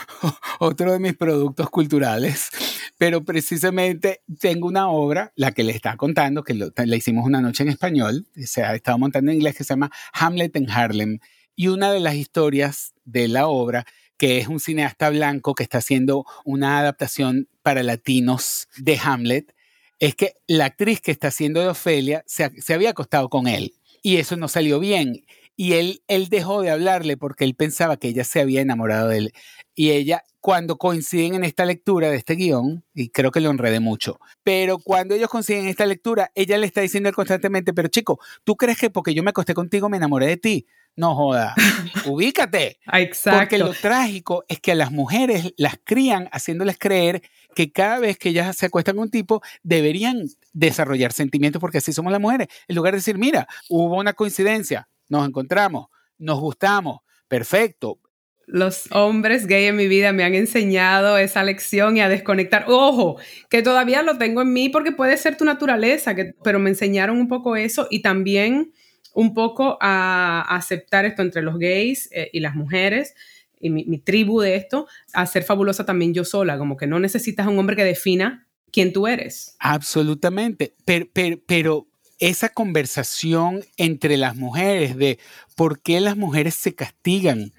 [0.58, 2.48] otro de mis productos culturales,
[2.96, 7.64] pero precisamente tengo una obra, la que le está contando, que le hicimos una noche
[7.64, 11.18] en español, se ha estado montando en inglés, que se llama Hamlet en Harlem.
[11.54, 13.84] Y una de las historias de la obra,
[14.16, 19.54] que es un cineasta blanco que está haciendo una adaptación para latinos de Hamlet,
[19.98, 24.18] es que la actriz que está haciendo de Ofelia se había acostado con él y
[24.18, 25.24] eso no salió bien
[25.56, 29.18] y él, él dejó de hablarle porque él pensaba que ella se había enamorado de
[29.18, 29.32] él.
[29.74, 33.80] Y ella, cuando coinciden en esta lectura de este guion, y creo que lo enredé
[33.80, 38.20] mucho, pero cuando ellos coinciden en esta lectura, ella le está diciendo constantemente, pero chico,
[38.44, 40.66] ¿tú crees que porque yo me acosté contigo me enamoré de ti?
[40.96, 41.54] No joda,
[42.06, 42.78] ubícate.
[42.92, 43.38] Exacto.
[43.40, 47.22] Porque lo trágico es que a las mujeres las crían haciéndoles creer
[47.54, 51.92] que cada vez que ellas se acuestan con un tipo, deberían desarrollar sentimientos porque así
[51.92, 52.48] somos las mujeres.
[52.68, 55.86] En lugar de decir, mira, hubo una coincidencia, nos encontramos,
[56.18, 58.00] nos gustamos, perfecto.
[58.46, 62.66] Los hombres gay en mi vida me han enseñado esa lección y a desconectar.
[62.68, 63.16] Ojo,
[63.48, 67.16] que todavía lo tengo en mí porque puede ser tu naturaleza, que, pero me enseñaron
[67.16, 68.72] un poco eso y también
[69.14, 73.14] un poco a, aceptar esto entre los gays eh, y las mujeres
[73.60, 77.46] y mi, tribu de esto, a ser fabulosa también yo sola, como que no necesitas
[77.46, 79.56] un hombre que defina quién tú eres.
[79.58, 81.06] Absolutamente, pero,
[81.46, 81.86] pero
[82.18, 85.18] esa conversación entre las mujeres de
[85.56, 87.52] por qué las mujeres se castigan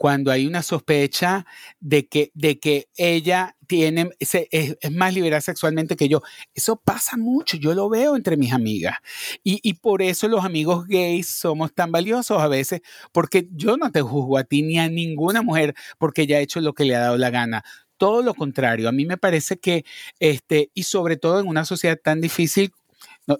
[0.00, 1.44] cuando hay una sospecha
[1.78, 6.22] de que, de que ella tiene, es, más liberal sexualmente que yo.
[6.54, 8.96] Eso pasa mucho, yo lo veo entre mis amigas.
[9.44, 12.80] Y, y, por eso los amigos gays somos tan valiosos a veces,
[13.12, 16.62] porque yo no te juzgo a ti ni a ninguna mujer porque ella ha hecho
[16.62, 17.62] lo que le ha dado la gana.
[17.98, 19.84] Todo lo contrario, a mí me parece que,
[20.18, 22.72] este, y sobre todo en una sociedad tan difícil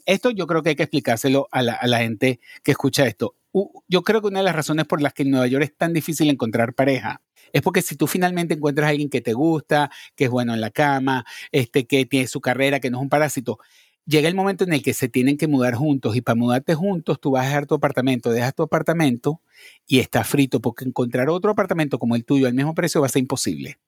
[0.06, 3.36] esto yo creo que hay que explicárselo a la, gente que escucha esto.
[3.88, 5.92] yo creo que una de las razones por las que en Nueva York es tan
[5.92, 7.22] difícil encontrar pareja
[7.52, 10.60] es porque si tú finalmente encuentras a alguien que te gusta, que es bueno en
[10.60, 13.58] la cama, este, que tiene su carrera, que no es un parásito,
[14.06, 17.20] llega el momento en el que se tienen que mudar juntos y para mudarte juntos
[17.20, 19.40] tú vas a dejar tu apartamento, dejas tu apartamento
[19.86, 23.10] y está frito porque encontrar otro apartamento como el tuyo al mismo precio va a
[23.10, 23.78] ser imposible.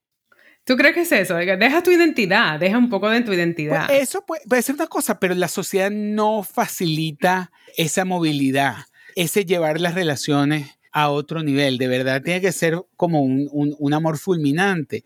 [0.64, 1.34] ¿Tú crees que es eso?
[1.36, 3.88] Deja tu identidad, deja un poco de tu identidad.
[3.88, 8.76] Pues eso puede, ser una cosa, pero la sociedad no facilita esa movilidad,
[9.16, 13.94] ese llevar las relaciones a otro nivel, de verdad tiene que ser como un, un,
[13.94, 15.04] amor fulminante.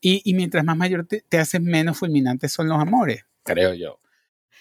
[0.00, 3.98] Y, y, mientras más mayor te, te haces, menos fulminantes son los amores, creo yo.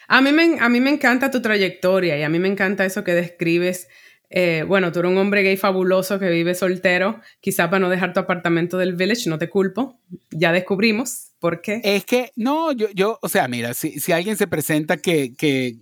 [0.07, 3.03] A mí, me, a mí me encanta tu trayectoria y a mí me encanta eso
[3.03, 3.87] que describes.
[4.33, 8.13] Eh, bueno, tú eres un hombre gay fabuloso que vive soltero, quizá para no dejar
[8.13, 9.99] tu apartamento del village, no te culpo,
[10.31, 11.81] ya descubrimos por qué.
[11.83, 15.79] Es que, no, yo, yo o sea, mira, si, si alguien se presenta que, que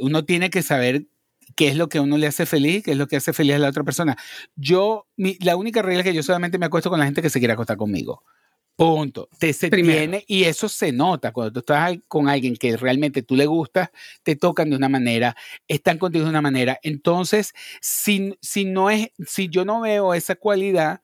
[0.00, 1.06] uno tiene que saber
[1.56, 3.54] qué es lo que a uno le hace feliz, qué es lo que hace feliz
[3.54, 4.16] a la otra persona.
[4.56, 7.30] Yo, mi, la única regla es que yo solamente me acuesto con la gente que
[7.30, 8.22] se quiere acostar conmigo.
[8.80, 9.28] Punto.
[9.38, 13.36] Te se tiene, y eso se nota cuando tú estás con alguien que realmente tú
[13.36, 13.90] le gustas,
[14.22, 15.36] te tocan de una manera,
[15.68, 16.78] están contigo de una manera.
[16.82, 17.52] Entonces,
[17.82, 21.02] si, si no es, si yo no veo esa cualidad,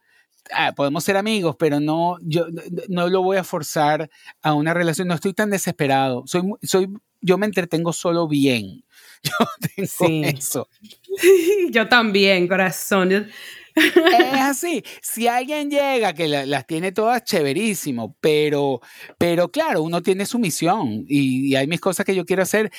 [0.52, 2.46] ah, podemos ser amigos, pero no, yo
[2.88, 4.08] no lo voy a forzar
[4.40, 5.08] a una relación.
[5.08, 6.24] No estoy tan desesperado.
[6.26, 6.88] Soy, soy,
[7.20, 8.84] yo me entretengo solo bien.
[9.22, 9.32] Yo
[9.74, 10.68] tengo eso.
[11.70, 13.28] yo también, corazón
[13.76, 14.82] es así.
[15.02, 18.80] Si alguien llega que las tiene todas chéverísimo, pero,
[19.18, 22.70] pero claro, uno tiene su misión y, hay mis cosas que yo quiero hacer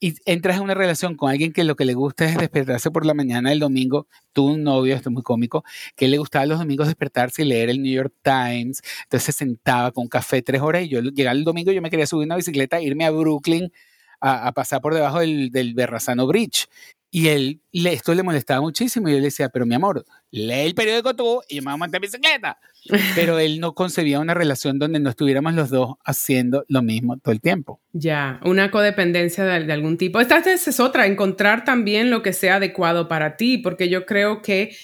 [0.00, 3.06] y entras en una relación con alguien que lo que le gusta es despertarse por
[3.06, 5.64] la mañana el domingo, tú un novio, esto es muy cómico,
[5.94, 9.92] que le gustaba los domingos despertarse y leer el New York Times, entonces se sentaba
[9.92, 12.80] con café tres horas y yo llegaba el domingo yo me quería subir una bicicleta,
[12.80, 13.72] irme a Brooklyn
[14.20, 16.66] a, pasar por debajo del, del Berrazano Bridge
[17.14, 20.74] y él, esto le molestaba muchísimo y yo le decía, pero mi amor, lee el
[20.74, 22.58] periódico tú y yo me voy a montar bicicleta.
[23.14, 27.32] Pero él no concebía una relación donde no estuviéramos los dos haciendo lo mismo todo
[27.32, 27.80] el tiempo.
[27.92, 30.20] Ya, una codependencia de, algún tipo.
[30.20, 34.74] Esta es otra, encontrar también lo que sea adecuado para ti, porque yo creo que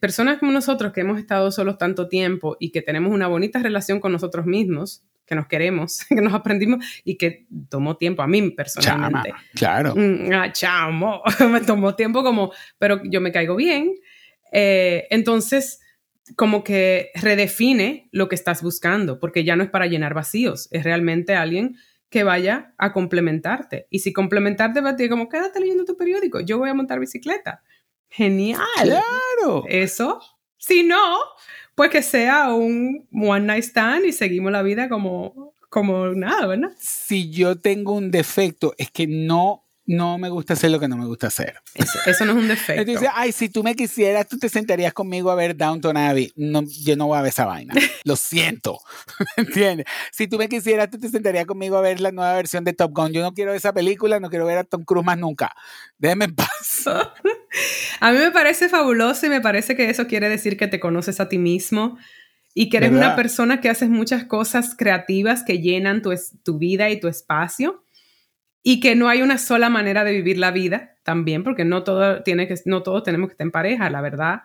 [0.00, 3.98] personas como nosotros que hemos estado solos tanto tiempo y que tenemos una bonita relación
[3.98, 8.50] con nosotros mismos, que nos queremos, que nos aprendimos y que tomó tiempo a mí
[8.50, 9.34] personalmente.
[9.54, 9.94] claro.
[9.96, 13.94] Mm, ah, chamo, me tomó tiempo como, pero yo me caigo bien.
[14.52, 15.80] Eh, entonces,
[16.34, 20.84] como que redefine lo que estás buscando, porque ya no es para llenar vacíos, es
[20.84, 21.76] realmente alguien
[22.08, 23.86] que vaya a complementarte.
[23.90, 27.00] Y si complementarte va a decir como, quédate leyendo tu periódico, yo voy a montar
[27.00, 27.62] bicicleta.
[28.08, 28.60] Genial.
[28.82, 29.64] Claro.
[29.68, 30.20] Eso.
[30.56, 31.18] Si no,
[31.76, 36.70] pues que sea un one night stand y seguimos la vida como, como nada, ¿verdad?
[36.78, 40.96] Si yo tengo un defecto, es que no no me gusta hacer lo que no
[40.96, 41.54] me gusta hacer.
[41.74, 42.82] Eso, no es un defecto.
[42.82, 46.32] Entonces, ay, si tú me quisieras, tú te sentarías conmigo a ver Downton Abbey.
[46.34, 47.72] No, yo no voy a ver esa vaina.
[48.04, 48.80] Lo siento.
[49.36, 49.86] ¿Entiendes?
[50.10, 52.92] Si tú me quisieras, tú te sentarías conmigo a ver la nueva versión de Top
[52.92, 53.12] Gun.
[53.12, 55.54] Yo no quiero esa película, no quiero ver a Tom Cruise más nunca.
[55.98, 56.86] Déjeme en paz.
[58.00, 61.20] a mí me parece fabuloso y me parece que eso quiere decir que te conoces
[61.20, 61.96] a ti mismo
[62.54, 66.12] y que eres una persona que haces muchas cosas creativas que llenan tu,
[66.42, 67.84] tu vida y tu espacio
[68.68, 72.24] y que no hay una sola manera de vivir la vida también, porque no todo
[72.24, 74.42] tiene que, no todos tenemos que estar en pareja, la verdad.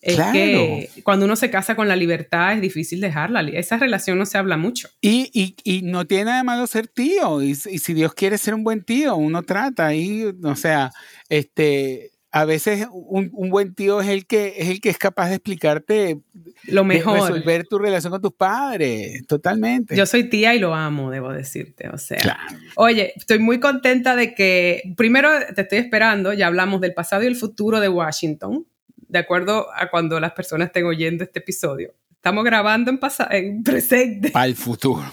[0.00, 3.42] Es que cuando uno se casa con la libertad es difícil dejarla.
[3.42, 4.88] Esa relación no se habla mucho.
[5.00, 7.40] Y, y, y no tiene nada de malo ser tío.
[7.42, 10.90] Y, y, si Dios quiere ser un buen tío, uno trata ahí, o sea,
[11.28, 15.36] este, a veces un, buen tío es el que es el que es capaz de
[15.36, 16.18] explicarte
[16.64, 17.20] lo mejor.
[17.20, 19.94] resolver tu relación con tus padres totalmente.
[19.94, 22.40] Yo soy tía y lo amo debo decirte o sea.
[22.74, 27.26] Oye estoy muy contenta de que primero te estoy esperando ya hablamos del pasado y
[27.28, 28.66] el futuro de Washington
[28.96, 31.94] de acuerdo a cuando las personas estén oyendo este episodio.
[32.16, 32.98] Estamos grabando en,
[33.30, 34.30] en presente.
[34.30, 35.04] Para el futuro.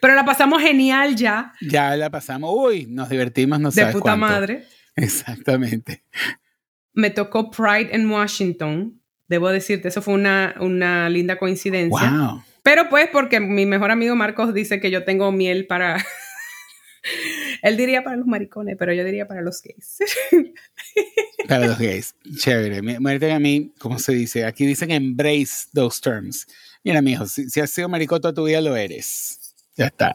[0.00, 1.54] Pero la pasamos genial ya.
[1.60, 2.52] Ya la pasamos.
[2.54, 4.64] Uy nos divertimos no de puta madre.
[4.94, 6.04] Exactamente
[6.92, 9.00] me tocó Pride en Washington.
[9.28, 12.10] Debo decirte, eso fue una, una linda coincidencia.
[12.10, 12.42] Wow.
[12.62, 16.04] Pero pues porque mi mejor amigo Marcos dice que yo tengo miel para...
[17.62, 19.98] Él diría para los maricones, pero yo diría para los gays.
[21.48, 22.14] para los gays.
[22.36, 22.82] Chévere.
[23.00, 24.44] Muerte a mí, ¿cómo se dice?
[24.44, 26.46] Aquí dicen embrace those terms.
[26.84, 29.54] Mira, mijo, si, si has sido maricón toda tu vida, lo eres.
[29.76, 30.14] Ya está.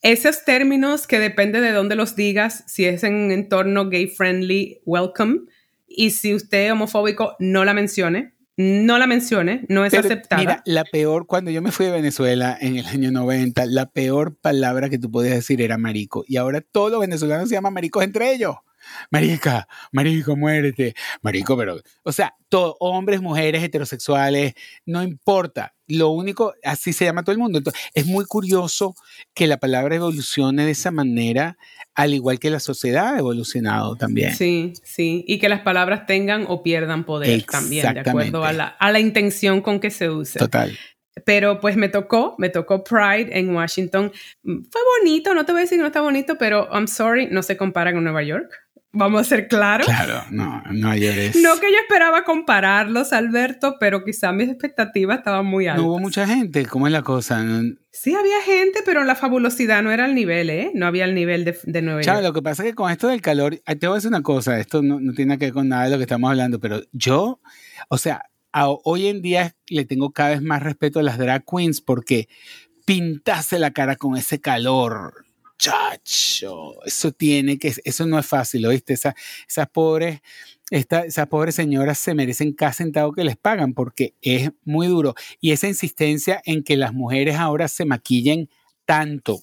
[0.00, 4.80] Esos términos que depende de dónde los digas, si es en un entorno gay friendly,
[4.84, 5.40] welcome.
[5.88, 8.34] Y si usted es homofóbico, no la mencione.
[8.60, 10.40] No la mencione, no es aceptada.
[10.40, 14.36] Mira, la peor, cuando yo me fui de Venezuela en el año 90, la peor
[14.36, 16.24] palabra que tú podías decir era marico.
[16.26, 18.56] Y ahora todos los venezolanos se llaman maricos entre ellos.
[19.10, 20.94] Marica, marico, muérete.
[21.22, 24.54] Marico, pero, o sea, todo, hombres, mujeres, heterosexuales,
[24.86, 25.74] no importa.
[25.86, 27.58] Lo único, así se llama todo el mundo.
[27.58, 28.94] Entonces, es muy curioso
[29.34, 31.56] que la palabra evolucione de esa manera,
[31.94, 34.34] al igual que la sociedad ha evolucionado también.
[34.34, 35.24] Sí, sí.
[35.26, 39.00] Y que las palabras tengan o pierdan poder también, de acuerdo a la, a la
[39.00, 40.38] intención con que se use.
[40.38, 40.78] Total.
[41.24, 44.12] Pero pues me tocó, me tocó Pride en Washington.
[44.42, 47.42] Fue bonito, no te voy a decir que no está bonito, pero I'm sorry, no
[47.42, 48.52] se compara con Nueva York.
[48.92, 49.86] Vamos a ser claros.
[49.86, 51.36] Claro, no, no llores.
[51.36, 55.82] No que yo esperaba compararlos, Alberto, pero quizá mis expectativas estaban muy altas.
[55.82, 57.44] No hubo mucha gente, ¿cómo es la cosa?
[57.90, 60.70] Sí, había gente, pero la fabulosidad no era el nivel, ¿eh?
[60.74, 63.08] No había el nivel de, de Nueva Chao, lo que pasa es que con esto
[63.08, 65.68] del calor, te voy a decir una cosa, esto no, no tiene que ver con
[65.68, 67.40] nada de lo que estamos hablando, pero yo,
[67.88, 68.22] o sea,
[68.84, 72.28] hoy en día le tengo cada vez más respeto a las drag queens porque
[72.86, 75.27] pintase la cara con ese calor
[75.58, 78.94] chacho, eso tiene que, eso no es fácil, ¿oíste?
[78.94, 79.14] Esa,
[79.46, 80.20] esas pobres,
[80.70, 85.14] esta, esas pobres señoras se merecen cada centavo que les pagan porque es muy duro.
[85.40, 88.48] Y esa insistencia en que las mujeres ahora se maquillen
[88.84, 89.42] tanto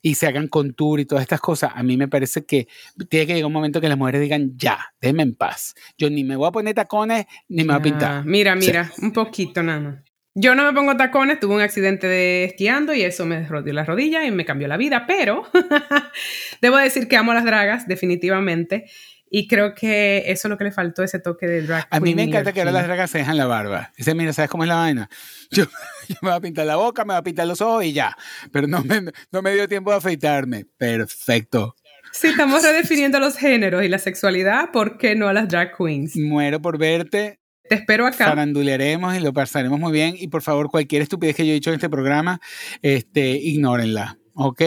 [0.00, 2.68] y se hagan contour y todas estas cosas, a mí me parece que
[3.08, 5.74] tiene que llegar un momento que las mujeres digan, ya, déjenme en paz.
[5.98, 8.24] Yo ni me voy a poner tacones, ni me voy a pintar.
[8.24, 10.05] Mira, mira, un poquito nada más.
[10.38, 13.86] Yo no me pongo tacones, tuve un accidente de esquiando y eso me rodeó la
[13.86, 15.44] rodilla y me cambió la vida, pero
[16.60, 18.84] debo decir que amo las dragas, definitivamente.
[19.30, 21.86] Y creo que eso es lo que le faltó, ese toque de drag.
[21.90, 23.92] A mí me encanta que ahora las dragas se dejan la barba.
[23.96, 25.08] Dice, mira, ¿sabes cómo es la vaina?
[25.50, 25.64] Yo,
[26.20, 28.14] me voy a pintar la boca, me voy a pintar los ojos y ya.
[28.52, 30.66] Pero no me, no me dio tiempo de afeitarme.
[30.76, 31.76] Perfecto.
[32.12, 36.14] Sí, estamos redefiniendo los géneros y la sexualidad, ¿por qué no a las drag queens?
[36.14, 37.40] Muero por verte.
[37.68, 38.26] Te espero acá.
[38.26, 40.14] Farandulearemos y lo pasaremos muy bien.
[40.18, 42.40] Y por favor, cualquier estupidez que yo he dicho en este programa,
[42.82, 44.18] este, ignórenla.
[44.34, 44.62] ¿Ok?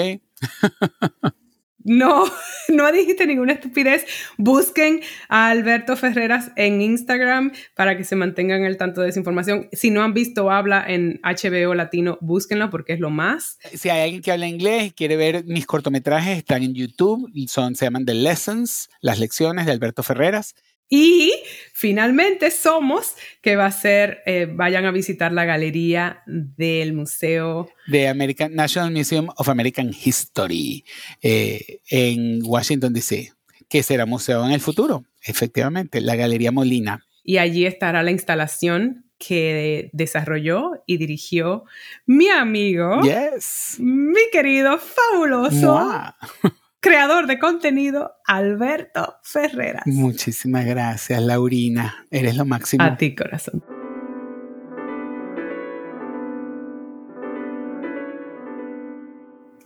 [1.84, 2.26] No,
[2.70, 4.06] no dijiste ninguna estupidez.
[4.38, 9.70] Busquen a Alberto Ferreras en Instagram para que se mantengan al tanto de esa información.
[9.72, 13.58] Si no han visto Habla en HBO Latino, búsquenlo porque es lo más.
[13.74, 17.32] Si hay alguien que habla inglés y quiere ver mis cortometrajes, están en YouTube.
[17.48, 20.56] Son, se llaman The Lessons, las lecciones de Alberto Ferreras.
[20.90, 21.32] Y
[21.72, 28.08] finalmente somos que va a ser, eh, vayan a visitar la galería del Museo de
[28.08, 30.84] American National Museum of American History
[31.22, 33.32] eh, en Washington, D.C.,
[33.70, 37.06] que será museo en el futuro, efectivamente, la Galería Molina.
[37.24, 41.66] Y allí estará la instalación que desarrolló y dirigió
[42.08, 43.76] mi amigo, yes.
[43.80, 45.88] mi querido fabuloso
[46.80, 49.84] creador de contenido, Alberto Ferreras.
[49.86, 52.06] Muchísimas gracias, Laurina.
[52.12, 52.84] Eres lo máximo.
[52.84, 53.64] A ti, corazón.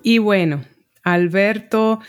[0.05, 0.63] Y bueno,
[1.03, 1.99] Alberto,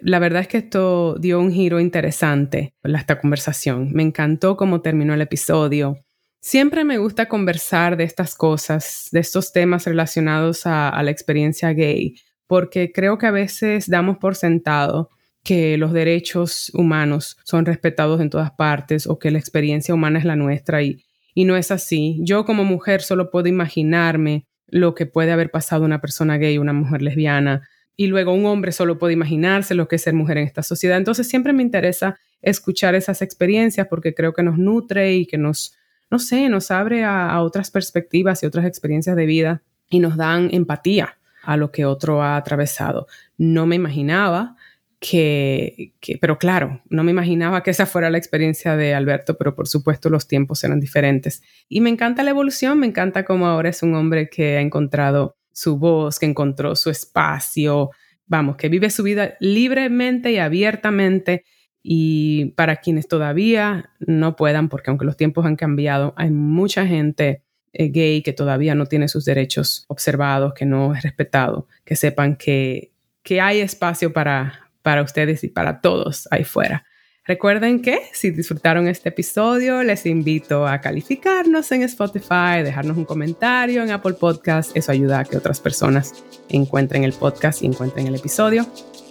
[0.00, 3.92] la verdad es que esto dio un giro interesante a esta conversación.
[3.92, 5.98] Me encantó cómo terminó el episodio.
[6.40, 11.72] Siempre me gusta conversar de estas cosas, de estos temas relacionados a, a la experiencia
[11.72, 15.10] gay, porque creo que a veces damos por sentado
[15.42, 20.24] que los derechos humanos son respetados en todas partes o que la experiencia humana es
[20.24, 22.18] la nuestra y, y no es así.
[22.22, 26.72] Yo como mujer solo puedo imaginarme lo que puede haber pasado una persona gay, una
[26.72, 30.46] mujer lesbiana, y luego un hombre solo puede imaginarse lo que es ser mujer en
[30.46, 30.96] esta sociedad.
[30.96, 35.76] Entonces siempre me interesa escuchar esas experiencias porque creo que nos nutre y que nos,
[36.10, 40.16] no sé, nos abre a, a otras perspectivas y otras experiencias de vida y nos
[40.16, 43.06] dan empatía a lo que otro ha atravesado.
[43.36, 44.56] No me imaginaba
[45.00, 49.68] que, pero claro, no me imaginaba que esa fuera la experiencia de Alberto, pero por
[49.68, 51.42] supuesto los tiempos eran diferentes.
[51.68, 55.36] Y me encanta la evolución, me encanta cómo ahora es un hombre que ha encontrado
[55.52, 57.90] su voz, que encontró su espacio,
[58.26, 61.44] vamos, que vive su vida libremente y abiertamente.
[61.82, 67.43] Y para quienes todavía no puedan, porque aunque los tiempos han cambiado, hay mucha gente
[67.74, 72.36] eh, gay que todavía no tiene sus derechos observados, que no es respetado, que sepan
[72.36, 76.84] que, que hay espacio para, para ustedes y para todos ahí fuera.
[77.26, 83.82] Recuerden que si disfrutaron este episodio, les invito a calificarnos en Spotify, dejarnos un comentario
[83.82, 84.76] en Apple Podcast.
[84.76, 88.66] Eso ayuda a que otras personas encuentren el podcast y encuentren el episodio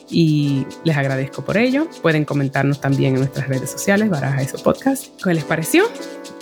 [0.09, 1.87] y les agradezco por ello.
[2.03, 5.85] Pueden comentarnos también en nuestras redes sociales, Baraja Eso Podcast, qué les pareció.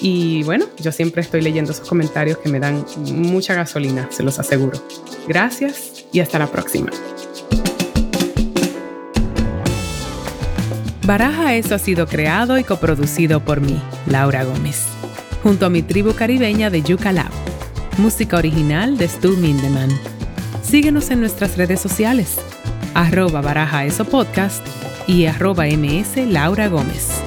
[0.01, 4.39] Y bueno, yo siempre estoy leyendo esos comentarios que me dan mucha gasolina, se los
[4.39, 4.83] aseguro.
[5.27, 6.89] Gracias y hasta la próxima.
[11.05, 14.85] Baraja Eso ha sido creado y coproducido por mí, Laura Gómez,
[15.43, 17.31] junto a mi tribu caribeña de Yuca Lab.
[17.97, 19.89] Música original de Stu Mindeman.
[20.63, 22.37] Síguenos en nuestras redes sociales
[22.93, 24.65] arroba baraja eso podcast
[25.07, 27.21] y arroba ms Laura Gómez.